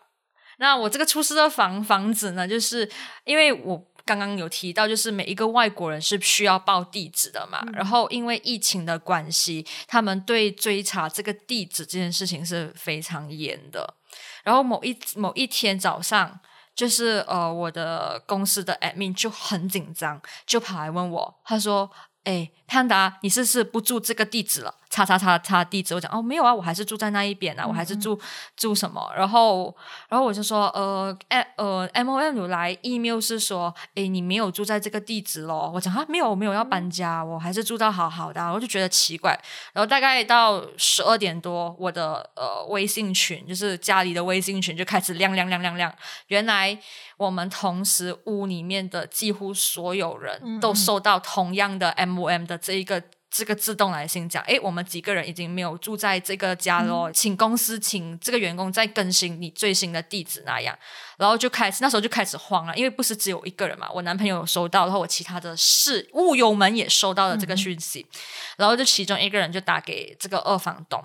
[0.59, 2.91] 那我这个出事的房房子呢，就是
[3.23, 3.90] 因为我。
[4.19, 13.95] 刚刚有提到，就是每一个外国人是需要报地址的嘛，嗯、然后因为疫情的关系，他们对追查这个地址这件事情是非常严的。
[14.43, 16.41] 然后某一某一天早上，
[16.75, 21.89] 就是呃，我的公司的 admin 就很紧张，就跑来问我，他说
[22.25, 28.21] ：“哎，潘达，你是不是不住这个地址了？”叉叉叉叉地址，我讲哦，没有啊，我还是住在那一边啊，我还是住、嗯、
[28.57, 29.09] 住什么？
[29.17, 29.75] 然后
[30.09, 31.17] 然后我就说呃
[31.57, 35.71] 呃 M O M 有来 email 是说，诶，你没有住在这个地址咯。
[35.73, 38.53] 我讲啊，没有，我没有要搬家，我还是住到好好的、啊。
[38.53, 39.31] 我就觉得奇怪。
[39.73, 45.95] 然后大概到十二点多，我的呃微信群就是家里的微信群就开始亮亮亮亮亮。
[46.27, 46.77] 原来
[47.17, 53.03] 我们同时屋里面的几乎所有人都收到同样的 M O M 的这一个。
[53.33, 60.77] 这个自动来信讲，诶，我们几个人已经没有住在这个家咯，嗯、请公司请这个员工再更新你最新的地址那样，
[61.17, 68.19] 然后就开始那时候就开始慌了，因为不是只有一个人嘛，我男朋友收到，然后我其他的室务友们也收到了这个讯息，嗯、
[68.57, 71.01] 然后就其中一个人就打给这个二房东，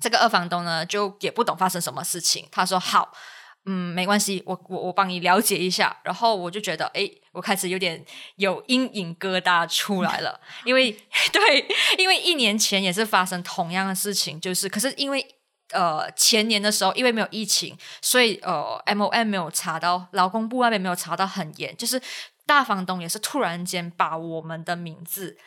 [0.00, 3.12] 这个二房东呢就也不懂发生什么事情，他说好。
[3.12, 3.18] 嗯，
[3.64, 8.04] 嗯没关系，我我我帮你了解一下，然后我就觉得，诶，我开始有点
[8.36, 10.90] 有阴影疙瘩出来了，因为
[11.32, 15.24] 对，因为一年前也是发生同样的事情，就是，可是因为
[15.70, 22.02] 呃前年的时候，因为没有疫情，所以呃 MOM 没有查到，劳工部那边没有查到很严，就是
[22.44, 25.38] 大房东也是突然间把我们的名字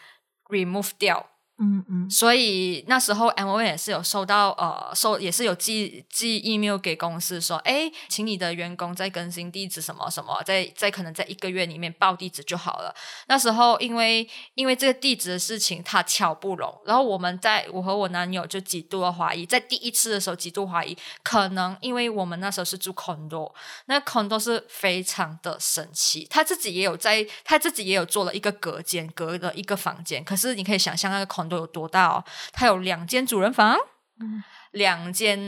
[0.48, 1.32] remove 掉。
[1.58, 12.94] 嗯嗯，所以那时候 M O N 也是有收到呃收也是有寄寄 email 给公司说，哎，请你的员工再更新地址什么什么，在在可能在一个月里面报地址就好了。
[13.28, 23.50] 那时候因为因为这个地址的事情他巧不拢，然后我们在我和我男友就极度的怀疑，在第一次的时候极度怀疑，可能因为我们那时候是住 condo，
[23.86, 32.24] 那 condo 是非常的神奇，他自己也有在他自己也有做了一个隔间隔了一个房间，可是你可以想象那个 condo 都有多大哦？
[32.52, 33.78] 它有两间主人房，
[34.20, 35.40] 嗯、两间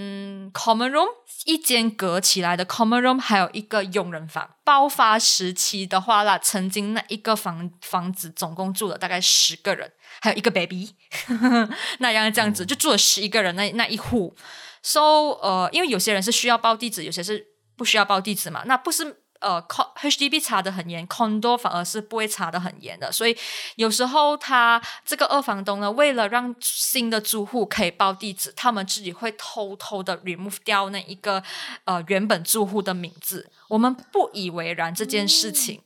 [0.52, 1.08] common room，
[1.46, 4.50] 一间隔起来的 common room，还有一个佣人房。
[4.64, 10.96] 爆发时期的话啦，曾经那一个房房子总共住了大概十个人，还有一个 baby，
[12.00, 14.36] 那样这样子就住了十一个人那那一户。
[14.84, 15.02] So
[15.42, 18.64] 呃，因为有些人是需要报地址，有些是不需要报地址嘛。
[18.66, 19.62] 那不是呃
[20.02, 23.12] ，HDB 查的很严，condo 反而是不会查的很严的。
[23.12, 23.38] 所以
[23.76, 31.44] 有时候他这个二房东呢，为了让新的租户可以报地址，他们自己会偷偷的 remove 掉那一个
[31.86, 33.50] 呃原本住户的名字。
[33.68, 35.82] 我们不以为然这件事情。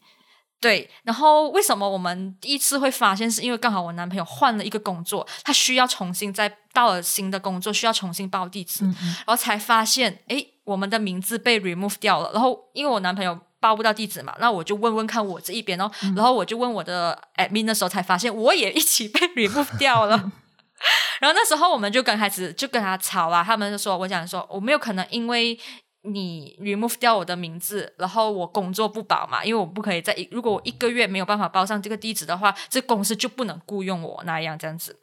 [0.62, 3.30] 对，然后为什么我们第一次会发现？
[3.30, 12.32] 是因为刚好我男朋友换了一个工作，他需要重新再到了新的工作，需要重新报地址，嗯嗯，然后才发现，诶，我们的名字被 remove 掉了。
[12.32, 20.16] 然后因为我男朋友报不到地址嘛，那我就问问看我这一边哦，嗯、然后我就问我的 admin 的时候，才发现我也一起被 remove 掉了。
[21.20, 25.60] 然后那时候我们就刚开始就跟他吵啊，他们就说，我讲说我没有可能因为。
[26.04, 35.00] 你 remove 掉我的名字，然后我工作不保嘛，因为我不可以在，如果我一个月没有办法报上这个地址的话，这公司就不能雇佣我那样这样子。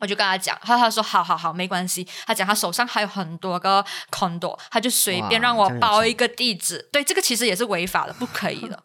[0.00, 2.04] 我就跟他讲，他他说好好好，没关系。
[2.26, 6.88] 他讲他手上还有很多个 condo，他就随便让我报一个地址。
[6.90, 8.82] 对，这个其实也是违法的，不可以的。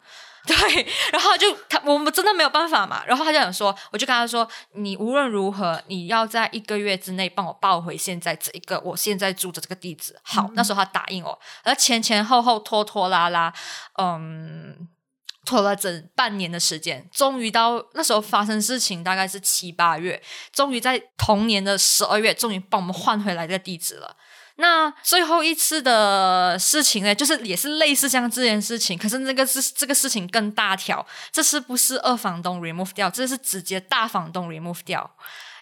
[0.48, 3.04] 对，然后就他，我们真的没有办法嘛。
[3.06, 10.18] 然后他就想说，我就跟他说，你无论如何，你要在一个月之内帮我报回现在这一个我现在住的这个地址。
[10.22, 13.52] 好，嗯、那时候他答应我，而前前后后拖拖拉拉，
[13.98, 14.88] 嗯，
[15.44, 24.16] 拖了整半年的时间，终于到那时候发生事情大概是七八月，终于在同年的十二月，终于帮我们换回来这个地址了。
[24.60, 33.08] 那最后一次的事情呢，就是也是类似像这件事情，可是那个是这个事情更大条，这是不是二房东 remove 掉？
[33.08, 35.08] 这是直接大房东 remove 掉。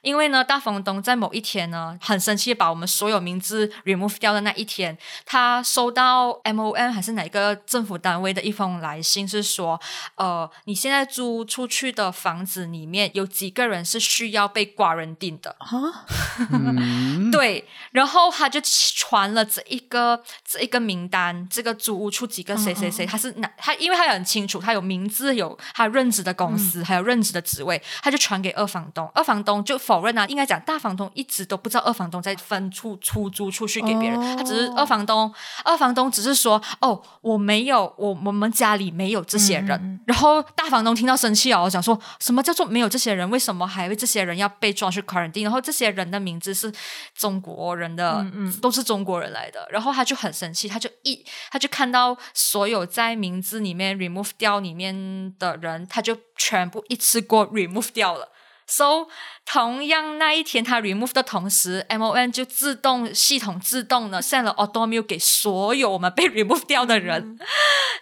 [0.07, 9.81] 因为呢，大房东在某一天呢，很生气，把我们所有名字 remove 掉的那一天，他收到 MOM 还是哪个政府单位的一封来信，是说，
[10.14, 16.07] 呃，你现在租出去的房子里面有几个人是需要被 quarantine 的啊？
[16.53, 23.51] 嗯、 对，然后他就传了这一个这一个名单，这个租屋处几个谁谁谁，他是哪？
[23.59, 29.95] 他因为他很清楚，他有名字，有他任职的公司，嗯、还有任职的职位，他就传给二房东，二房东就否。
[29.96, 35.32] 否认啊，应该讲大房东一直都不知道二房东在分出出租出去给别人，哦、他只是二房东，
[35.64, 39.70] 二房东只是说哦，我没有，我我们家里没有这些人。
[39.82, 43.28] 嗯、然后大房东听到生气哦，讲说什么叫做没有这些人？
[43.30, 45.44] 为什么还会这些人要被抓去 quarantine？
[45.44, 46.70] 然后这些人的名字是
[47.14, 49.66] 中国人的，嗯嗯都是中国人来的。
[49.70, 58.28] 然后他就很生气，他就一他就看到所有在名字里面 remove 掉里面的人，他就全部一次过 remove 掉了。
[58.68, 59.07] So
[59.44, 67.38] 同样那一天他 remove 的同时，MON 就自动系统自动的 send 了 auto mail 给所有我们被 remove 掉的人，嗯、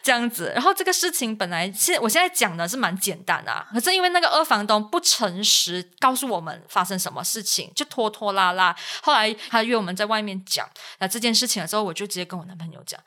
[0.03, 0.51] 这样子。
[0.55, 8.75] 然后这个事情本来现我现在讲的是蛮简单的，啊，可是因为那个二房东不诚实告诉我们发生什么事情，就拖拖拉拉。
[9.03, 10.67] 后来他约我们在外面讲
[10.99, 12.99] 那这件事情的时候，我就直接跟我男朋友讲。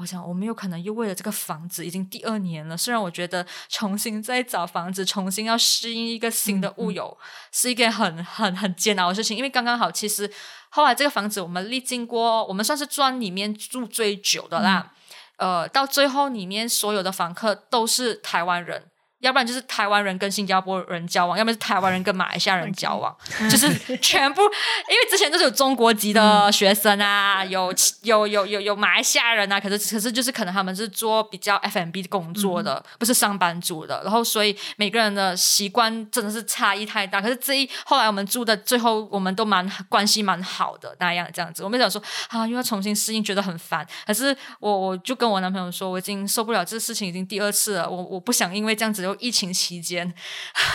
[0.00, 2.76] 我想，我们有可能又为了这个房子，已经第二年了。
[2.76, 9.36] 虽然我觉得重新再找房子，重新要适应一个新的物有，嗯嗯是一件很很很煎熬的事情。
[9.36, 10.30] 因为刚刚好，其实
[10.70, 14.92] 后来这个房子我们历经过，我们算是砖里面住最久的啦。
[15.36, 18.87] 嗯、呃，到最后里面所有的房客都是台湾人。
[19.20, 23.14] 要不然就是台湾人跟新加坡人交往，要不然是台湾人跟马来西亚人交往，
[23.50, 24.42] 就是全部。
[24.42, 34.00] 因为之前都是有中国籍的学生啊，有有有有有马来西亚人啊，可是可是就是可能他们是做比较 FMB 工作的，不是上班族的。
[34.04, 37.20] 然后所以每个人的习惯真的是差异太大。
[37.20, 41.64] 可是这一后来我们住的最后我们都蛮关系蛮好的那样这样子。
[41.64, 43.84] 我们想说啊，又要重新适应，觉得很烦。
[44.06, 47.90] 可是我我就跟我男朋友说，我已经受不了这事情，已经第二次了。
[47.90, 49.07] 我我不想因为这样子。
[49.16, 50.14] 疫情期间，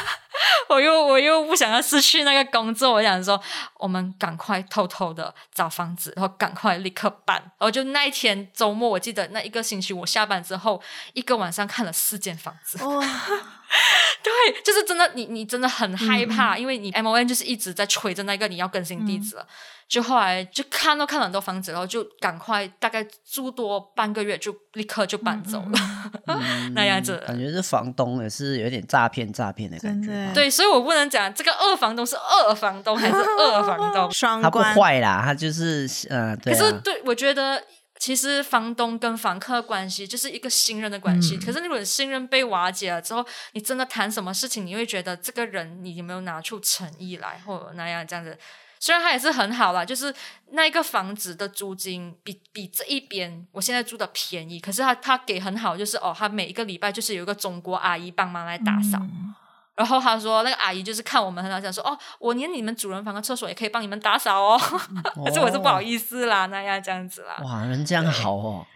[0.69, 3.41] 我又我又不想要失去那个工作，我想说，
[3.77, 7.37] 我们赶快偷偷的找房子，然后赶快立刻搬。
[7.37, 10.81] 然后就那一天周末，我记得那一个星期，我下班之后
[11.13, 12.77] 一个晚上看了四间房子。
[12.83, 12.99] 哦、
[14.23, 19.35] 对，就是真的，你你真的很害怕，嗯、因为你 MON 就是一直在催着那个你要更新地址。
[19.37, 19.45] 嗯
[19.93, 25.79] 就后来就看都看了很多房子，然后就赶快大概住多半个月，就立刻就搬走了，
[26.25, 27.23] 嗯、 那样子。
[27.27, 30.31] 感觉这房东也是有点诈骗诈骗的感觉。
[30.33, 34.09] 对，所以我不能讲这个二房东是二房东还是二房东。
[34.41, 37.63] 他不坏啦，他就是呃，对啊、可是对，我觉得
[37.99, 41.35] 其实房东跟房客关系就是一个信任的关系。
[41.35, 48.35] 嗯、可是如果信任被瓦解了之后，你真的谈什么事情，你会觉得这个人你有没有拿出诚意来，或者那样这样子。
[48.83, 50.13] 虽然他也是很好啦，就是
[50.51, 59.33] 那一个房子的租金比比这一边我现在住的便宜，可是他他给很好，就是哦，他每一个礼拜就是有一个中国阿姨帮忙来打扫，嗯、
[59.75, 64.59] 然后他说那个阿姨就是看我们很好，想说哦，我连你们主人房的厕所也可以帮你们打扫哦，
[65.23, 67.37] 可是我是不好意思啦，那样这样子啦。
[67.41, 68.67] 哇，人这样好哦。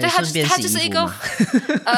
[0.00, 1.00] 对，它它就是一个
[1.84, 1.94] 呃，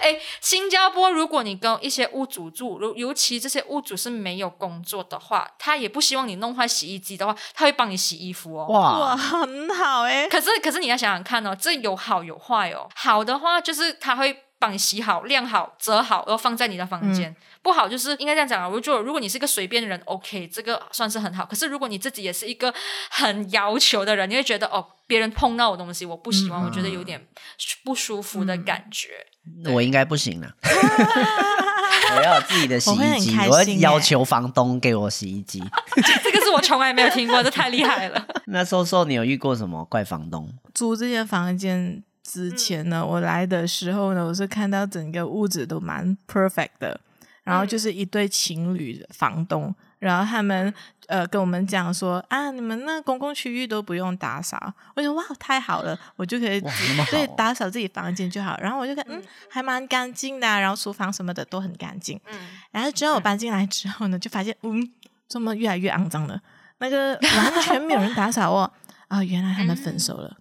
[0.00, 8.66] 哎，新加坡，如果你跟一些屋主住，尤尤其这些屋主是没有工作的话，他也不希望你弄坏洗衣机的话，他会帮你洗衣服哦。
[8.68, 10.28] 哇哇，很好哎。
[10.28, 12.88] 可是可是你要想想看哦，这有好有坏哦。
[12.94, 14.43] 好的话就是他会。
[14.64, 17.30] 帮你洗好、晾好、折好，然后放在你的房间。
[17.30, 18.66] 嗯、不好就是应该这样讲啊。
[18.66, 21.44] 我就如果你是一个随便的人，OK，这个算是很好。
[21.44, 22.72] 可是如果你自己也是一个
[23.10, 27.22] 很要求的人，你会觉得哦，别人碰到我东西，我不喜欢，嗯、我觉得有点
[27.84, 29.10] 不舒服的感觉。
[29.70, 30.50] 我应该不行了。
[32.16, 35.62] 我要有自己的洗衣机，我，我要要求房东给我洗衣机。
[36.24, 38.26] 这个是我从来没有听过，这太厉害了。
[38.48, 40.50] 那说说你有遇过什么怪房东？
[40.72, 42.02] 租这间房间。
[42.24, 46.98] 之前呢，我来的时候呢，我是看到整个屋子都蛮 perfect 的，
[47.44, 50.72] 然后就是一对情侣房东，然后他们
[51.06, 56.60] 呃跟我们讲说啊，你们那公共区域都不用打扫，我说哇，太好了，我就可以
[57.10, 62.34] 对打扫自己房间就好，然后我就看嗯还蛮干净的，然后厨房什么的都很干净，嗯，
[62.70, 64.90] 然后之后我搬进来之后呢，就发现嗯
[65.28, 66.40] 怎么越来越肮脏了，
[66.78, 68.72] 那个完全没有人打扫哦，
[69.08, 70.38] 啊， 原来他们分手了。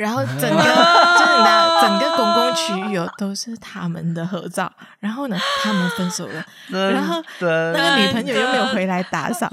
[0.00, 4.72] 然后整个就是那整个公共区域哦，都是他们的合照。
[4.98, 9.46] 然后呢，他们分手了，然后那个女朋友又没有回来打扫，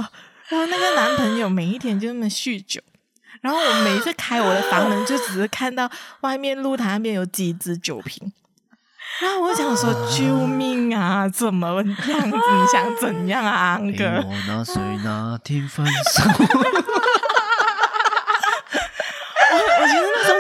[0.48, 2.80] 然后那个男朋友每一天就那么酗酒。
[3.42, 5.92] 然后我每一次开我的房门，就只是看到
[6.22, 8.32] 外面露台那边有几只酒瓶。
[9.20, 11.28] 然后我想说，救命啊！
[11.28, 12.38] 怎么这样子？
[12.38, 14.06] 你想怎样啊，安哥？
[14.26, 16.24] 我那谁那天分手？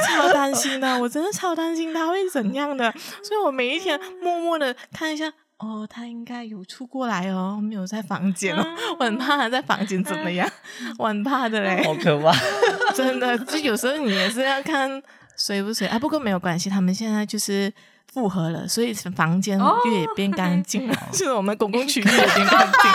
[0.08, 2.91] 超担心的， 我真的超担心他会怎样的，
[3.24, 8.66] 所以我每一天默默的看一下，哦，他应该有出过来哦，没有在房间哦，
[8.99, 10.49] 我很怕他在房间怎么样，
[10.97, 12.34] 我很怕的嘞，好可怕，
[12.93, 15.01] 真的，就有时候你也是要看
[15.38, 17.72] 水不水啊，不过没有关系，他们现在就是
[18.12, 22.91] 复合了，所以房间越变干净了， 就是我们公共区域也变干净。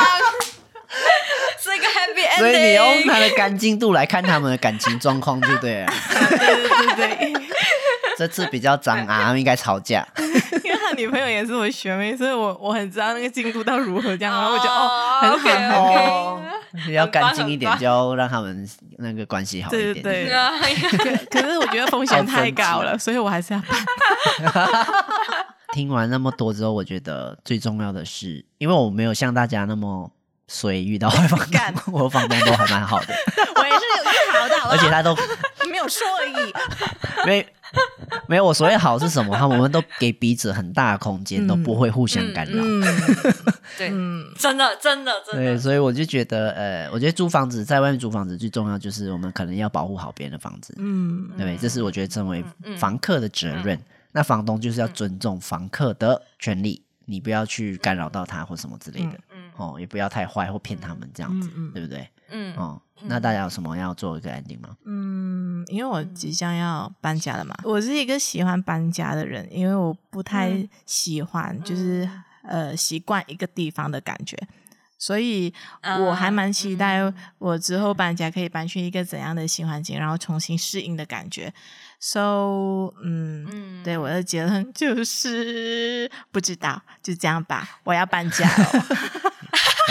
[2.38, 5.92] 所以你用他的干净度来看他们的感情状况，就对了。
[6.30, 7.32] 对对对对，
[8.16, 10.06] 这次比较脏啊，他们应该吵架。
[10.64, 18.68] 因为他女朋友也是我学妹，所以我我很知道那个进度到如何这样，然后我就哦，很好很好，要干净一点，就要让他们
[18.98, 19.94] 那个关系好一点。
[19.94, 21.26] 对对对。
[21.30, 24.68] 可是我觉得风险太高了，所以我还是要办。
[25.72, 30.10] 听完那么多之后，我觉得最重要的是，因为我没有像大家那么。
[30.48, 33.14] 所以遇到坏房东，我房东都还蛮好的。
[33.56, 35.14] 我也是有遇好的，而且他都
[35.70, 36.52] 没有说而已。
[37.24, 37.46] 没
[38.26, 39.34] 没有，我所谓好是什么？
[39.34, 42.62] 他们我们都给彼此很大的空间，嗯、都不会互相干扰。
[42.62, 43.44] 嗯嗯、
[43.78, 43.88] 对，
[44.38, 45.52] 真的真的真的。
[45.54, 50.74] 对，所以我就觉得，呃，我觉得租房子在外面租房子最重要就是我们可能要保护好别人的房子。
[50.76, 52.44] 嗯，对，这是我觉得成为
[52.76, 53.80] 房客的责任。
[54.10, 56.82] 那房东就是要尊重房客的权利。
[57.04, 62.08] 你不要去干扰到他或什么之类的，嗯，哦，也不要太坏或骗他们这样子，嗯、对不对？
[62.30, 64.76] 嗯，哦，那大家有什么要做一个 ending 吗？
[64.84, 72.08] 嗯，因为我即将要搬家了嘛，我是一个喜欢搬家的人，因为我不太喜欢就是、
[72.44, 74.34] 嗯、呃习惯一个地方的感觉，
[74.96, 77.00] 所以我还蛮期待
[77.38, 81.52] 我之后搬家可以搬去一个怎样的新环境，然后重新适应的感觉。
[82.04, 87.78] So，嗯，嗯对，我的结论就是不知道，就这样吧。
[87.84, 88.86] 我要搬家了，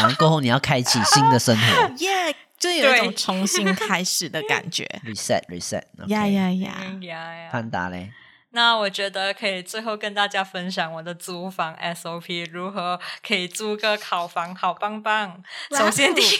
[0.01, 4.83] 然后过后你要开启新的生活，耶，就有一种重新开始的感觉。
[5.05, 8.11] Reset，Reset，呀呀呀，潘达嘞？
[8.53, 15.41] 那我觉得可以最后跟大家分享我的租房 SOP，如何可以租个好房，好棒棒。
[15.77, 16.35] 首先第一。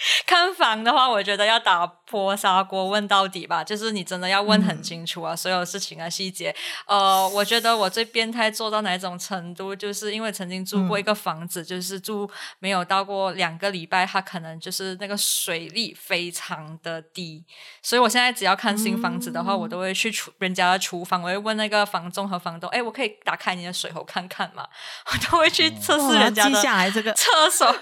[0.26, 6.54] 看房的话，我觉得要打破砂锅问到底吧，就是你真的要问很清楚啊，嗯、所有事情啊细节。
[6.86, 12.28] 呃，我觉得我最变态做到哪种程度，就是因为曾经住过一个房子，嗯、就是住
[12.58, 17.44] 没有到过两个礼拜，它可能就是那个水力非常的低，
[17.82, 24.66] 所以我现在只要看新房子的话，嗯、我都会去厨人家的厨房，我会问那个房东和房东，哎，我可以打开你的水喉看看吗？
[25.12, 27.74] 我都会去测试人家的厕所，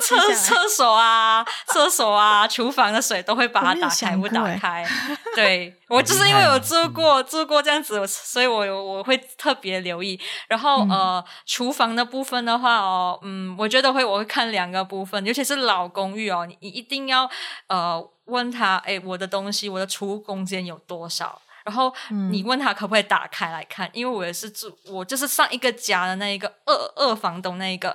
[0.00, 1.44] 厕厕所啊。
[1.68, 4.86] 厕所啊，厨房的水都会把它打开不打开。
[5.34, 10.18] 对， 我就是因为有住过住过这样子，所以我我会特别留意。
[10.48, 17.28] 然后、嗯、呃，厨房的部分的话哦，嗯，我觉得会我会看两个部分，尤其是老公寓哦，你一定要
[17.68, 21.40] 呃问他，哎，我的东西，我的储物空间有多少？
[21.68, 21.94] 然后
[22.30, 27.94] 你问他可不可以打开来看，因为我也是住，我就是上一个家的那一个二二房东那一个。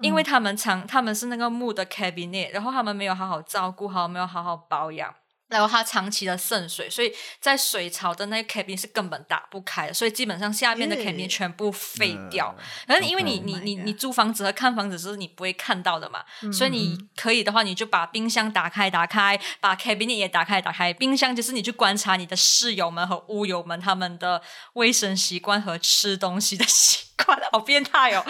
[0.00, 5.14] 因为他们常他们是那个木的 cabinet，然后他们没有好好照顾好，没有好好保养，
[5.54, 12.52] 然后它长期的渗水，所以在水槽的那个 cabin 是根本打不开的，所以基本上下面的 cabin 全部废掉。
[12.88, 20.92] 可、嗯、是因为你、嗯、你你你租房子和看房子是你不会看到的嘛，嗯、所以你可以的话，你就把冰箱打开打开，把 cabin 也打开打开。
[20.92, 24.42] 冰箱就是你去观察你的室友们和屋友们他们的
[24.72, 28.24] 卫生习惯和吃东西的习惯，好变态哦！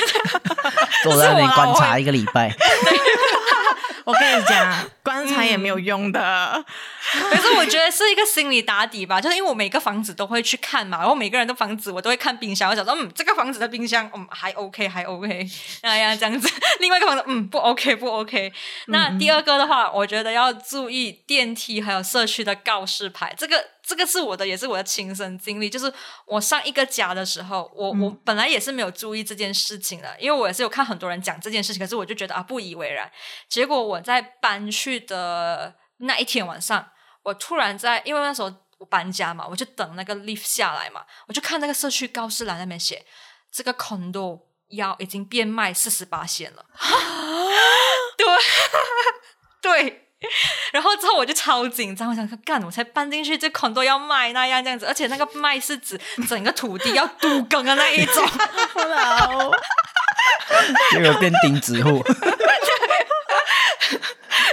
[1.04, 2.50] 坐在那里观察一个礼拜。
[4.04, 6.64] 我跟你讲，观察也没有用的。
[7.14, 15.48] 嗯、可是我觉得是一个心理打底吧，就是因为我每个房子都会去看嘛，然后每个人的房子我都会看冰箱，我想说，嗯，这个房子的冰箱，嗯，还 OK，还 OK，
[15.82, 16.50] 哎呀，这样子。
[16.80, 18.52] 另外一个房子，嗯，不 OK，不 OK。
[18.86, 23.64] 那第二个的话，我觉得要注意电梯还有社区的告示牌，这个。
[23.86, 25.68] 这个是我的，也是我的亲身经历。
[25.68, 25.92] 就是
[26.24, 33.12] 我上一个家的时候，我、嗯、我本来也是没有注意这件事情的，因为我也是有看很多人讲这件事情，可是我就觉得啊不以为然。
[33.46, 36.88] 结果我在搬去的那一天晚上，
[37.22, 43.04] 我突然在，因为那时候我搬家嘛，我就等那个 lift 下来嘛，我就看那个社区告示栏那边写，
[43.52, 46.64] 这个 condo 要已经变卖四十八线了。
[48.16, 48.26] 对
[49.60, 50.03] 对。
[50.72, 58.26] 然后之后我就超紧张，我想说干，我才搬进去，这 condo 要卖那样这样子，而且那个卖是指整个土地要都耕的那一种，
[60.90, 62.04] 结果变钉子户。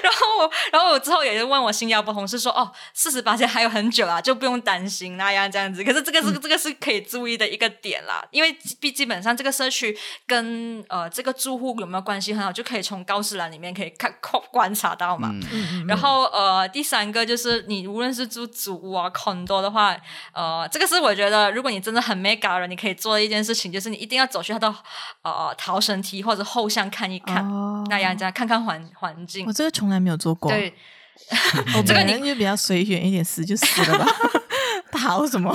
[0.01, 5.83] 然后，然后我之后也就问我新加坡同事说：“哦，四十八天还有很久啊，就不用担心那样这样子。
[5.83, 14.13] 可是这个是、嗯、这个是可以注意的一个点啦，因为基基本上这个社区跟呃这个住户有没有关系很好，就可以从告示栏里面可以看
[14.51, 15.29] 观察到嘛。
[15.51, 19.95] 嗯、然后呃第三个就是你无论是住主屋啊 condo 的话，
[20.33, 24.73] 呃这个是我觉得如果你真的很 mega 人，你可以做的一件事情，就是你一定要走去他的
[25.21, 29.45] 呃逃生梯或者后巷看一看，哦、那样这样看看环环境。
[29.45, 30.51] 我这个从来没有做过。
[30.51, 30.73] 对。
[31.77, 34.05] 我 这个你就比较随缘一点，死就死了吧。
[34.91, 35.49] 逃什么？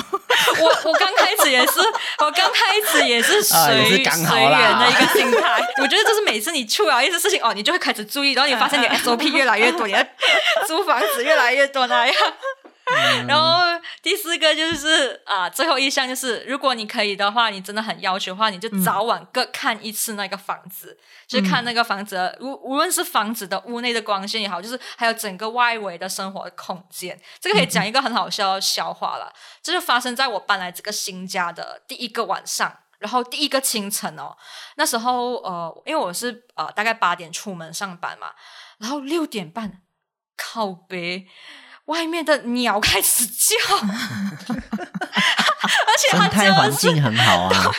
[0.59, 1.81] 我我刚开始也是，
[2.19, 3.57] 我刚开始也是随
[3.89, 5.61] 随缘的一个心态。
[5.83, 10.07] 我觉得就是每次你出了一些事情哦，你就会开始注意，然后你发现你 SOP 越来越多，你的
[10.67, 12.15] 租房子越来越多那样。
[13.29, 13.76] 然后
[14.07, 27.21] 第四个就是啊，最后一项就是，如果你可以的话，你真的很要求的话，你就早晚各看一次那个房子，嗯、就是看那个房子，无无论是房子的屋内的光线也好，就是还有整个外围的生活的空间。
[27.41, 34.37] 这个可以讲一个很好笑的笑话了，这就发生在我搬来这个新家的第一个晚上，然后第一个清晨哦，
[34.77, 38.29] 那时候呃，因为我是呃大概八点出门上班嘛，
[38.79, 39.83] 然后六点半
[40.37, 41.27] 靠北。
[41.87, 43.55] 外面的鸟开始叫，
[44.47, 47.73] 而且它叫的是，很好啊，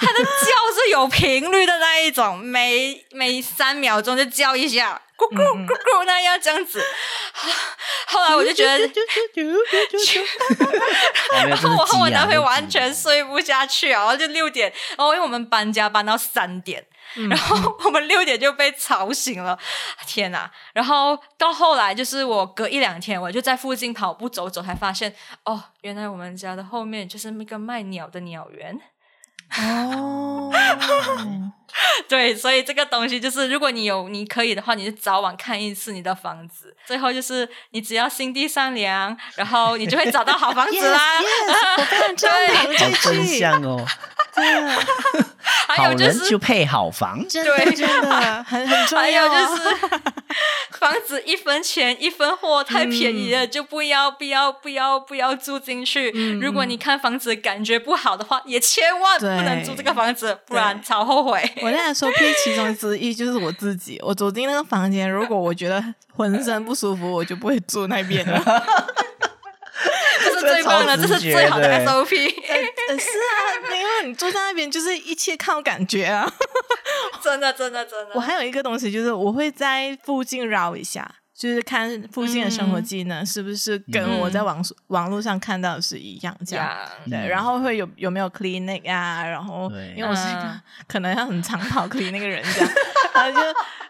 [0.00, 0.30] 它的叫
[0.74, 6.84] 是有频率的那一种，每每三秒钟就叫一下，咕咕咕咕那样这样子。
[8.06, 8.78] 后来我就觉得，
[11.48, 16.84] 然后我和我男朋友完全睡不下去，然后就六点，然后因为我们搬家搬到三点。
[17.28, 19.58] 然后我们六点就被吵醒了，
[20.06, 20.50] 天哪！
[20.72, 28.80] 然后到后来就是我隔一两天，我就在附近跑步走走，才发现哦，原来我们家的后面就是那个卖鸟的鸟园。
[29.54, 30.50] 哦，
[32.08, 36.74] 对，所以这个东西就是，如果你有你可以的话，你就早晚看一次你的房子。
[36.86, 41.20] 最后就是，你只要心地善良，然后你就会找到好房子啦。
[41.20, 43.84] yes, yes, 我看 对，好真相哦。
[44.34, 44.78] 对啊，
[45.68, 48.10] 还有就是就配好房，对，真的
[48.44, 49.02] 很很重要。
[49.02, 49.62] 还有就是
[50.78, 56.10] 房子一分钱一分货，太便宜了，就不要不要不要不要住进去。
[56.40, 61.42] 如果你看房子感觉不好的话，也千万不能住这个房子，不然超后悔。
[61.60, 65.82] 我那时候配其中之一就是我自己，我走进那个房间，如果我觉得
[66.14, 68.42] 浑身不舒服，我就不会住那边了。
[70.42, 72.08] 最棒的，这是最好的 SOP。
[72.08, 76.30] 是啊，因为你坐在那边就是一切靠感觉啊。
[77.22, 78.12] 真的，真的，真的。
[78.14, 86.68] 我还有一个东西，就是我会在附近绕一下，就是看附近的生活技能是不是跟我在网、嗯、网络上看到的是一样这样。
[87.04, 89.24] 嗯、对，然后会有有没有 clinic 啊？
[89.24, 92.70] 然后因为我是一个可能要很长跑 clinic 那个人这样，
[93.14, 93.40] 然后就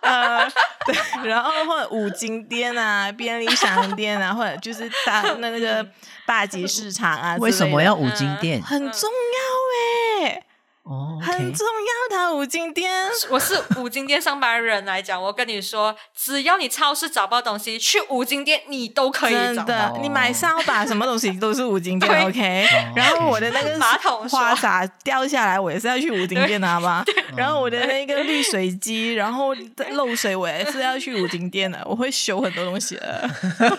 [0.01, 0.49] 呃
[0.87, 5.87] 对，然后或者五金店啊、便利商店啊，或者就是大那那个。
[6.25, 7.37] 大集市场啊？
[7.41, 8.63] 为什么要五金店？
[8.63, 10.45] 很重要哎、欸，
[10.83, 11.27] 哦，oh, okay.
[11.27, 11.67] 很重
[12.11, 12.91] 要的五金店。
[13.31, 22.67] 我是五金店上班人来讲，我跟你说，只要你超市找不到东西，去五金店你都可以找的，你买扫把什么东西都是五金店， OK。
[22.97, 27.05] 然后我的那个马桶花洒掉下来，我也是要去五金店拿吧。
[27.37, 29.55] 然后我的那个滤水机，然后
[29.93, 31.81] 漏水，我也是要去五金店的。
[31.85, 33.31] 我会修很多东西的。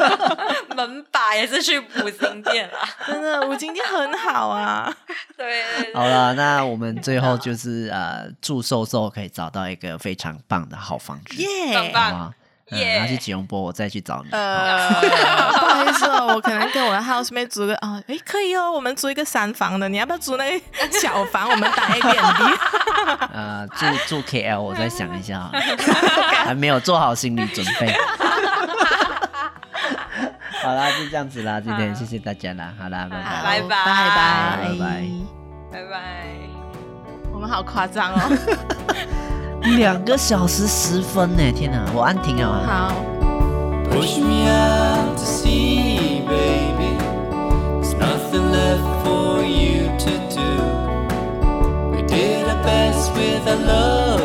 [0.73, 4.91] 门把也是去五金店啊，真的，五金店很好啊。
[5.35, 6.92] 对，好了，那我们。
[7.01, 12.33] 最后就是呃，祝瘦瘦可以找到一个非常棒的好房子，耶，棒棒，
[12.69, 14.29] 然后去吉隆坡，我再去找你。
[14.31, 14.89] 呃，
[15.59, 20.59] 不好意思哦， 我可能跟我的 housemate 租个啊，哎，可以哦，我们租一个三房的，你要不要租那
[21.01, 21.49] 小房？
[21.49, 22.57] 我们打 Airbnb。
[23.33, 25.49] 呃，住住 KL，我再想一下，
[26.45, 27.93] 还没有做好心理准备。
[30.63, 35.03] 好啦，就这样子啦，今天谢谢大家啦，好啦，拜拜，拜拜，拜拜，拜拜，
[35.71, 36.52] 拜拜。
[37.43, 38.31] 们好夸张哦！
[39.75, 42.63] 两个小时十分呢，天哪，我按停了。
[42.65, 42.93] 好。
[43.91, 46.95] Push me out to sea, baby.
[47.81, 50.39] There's nothing left for you to do.
[51.91, 54.22] We did our best with love.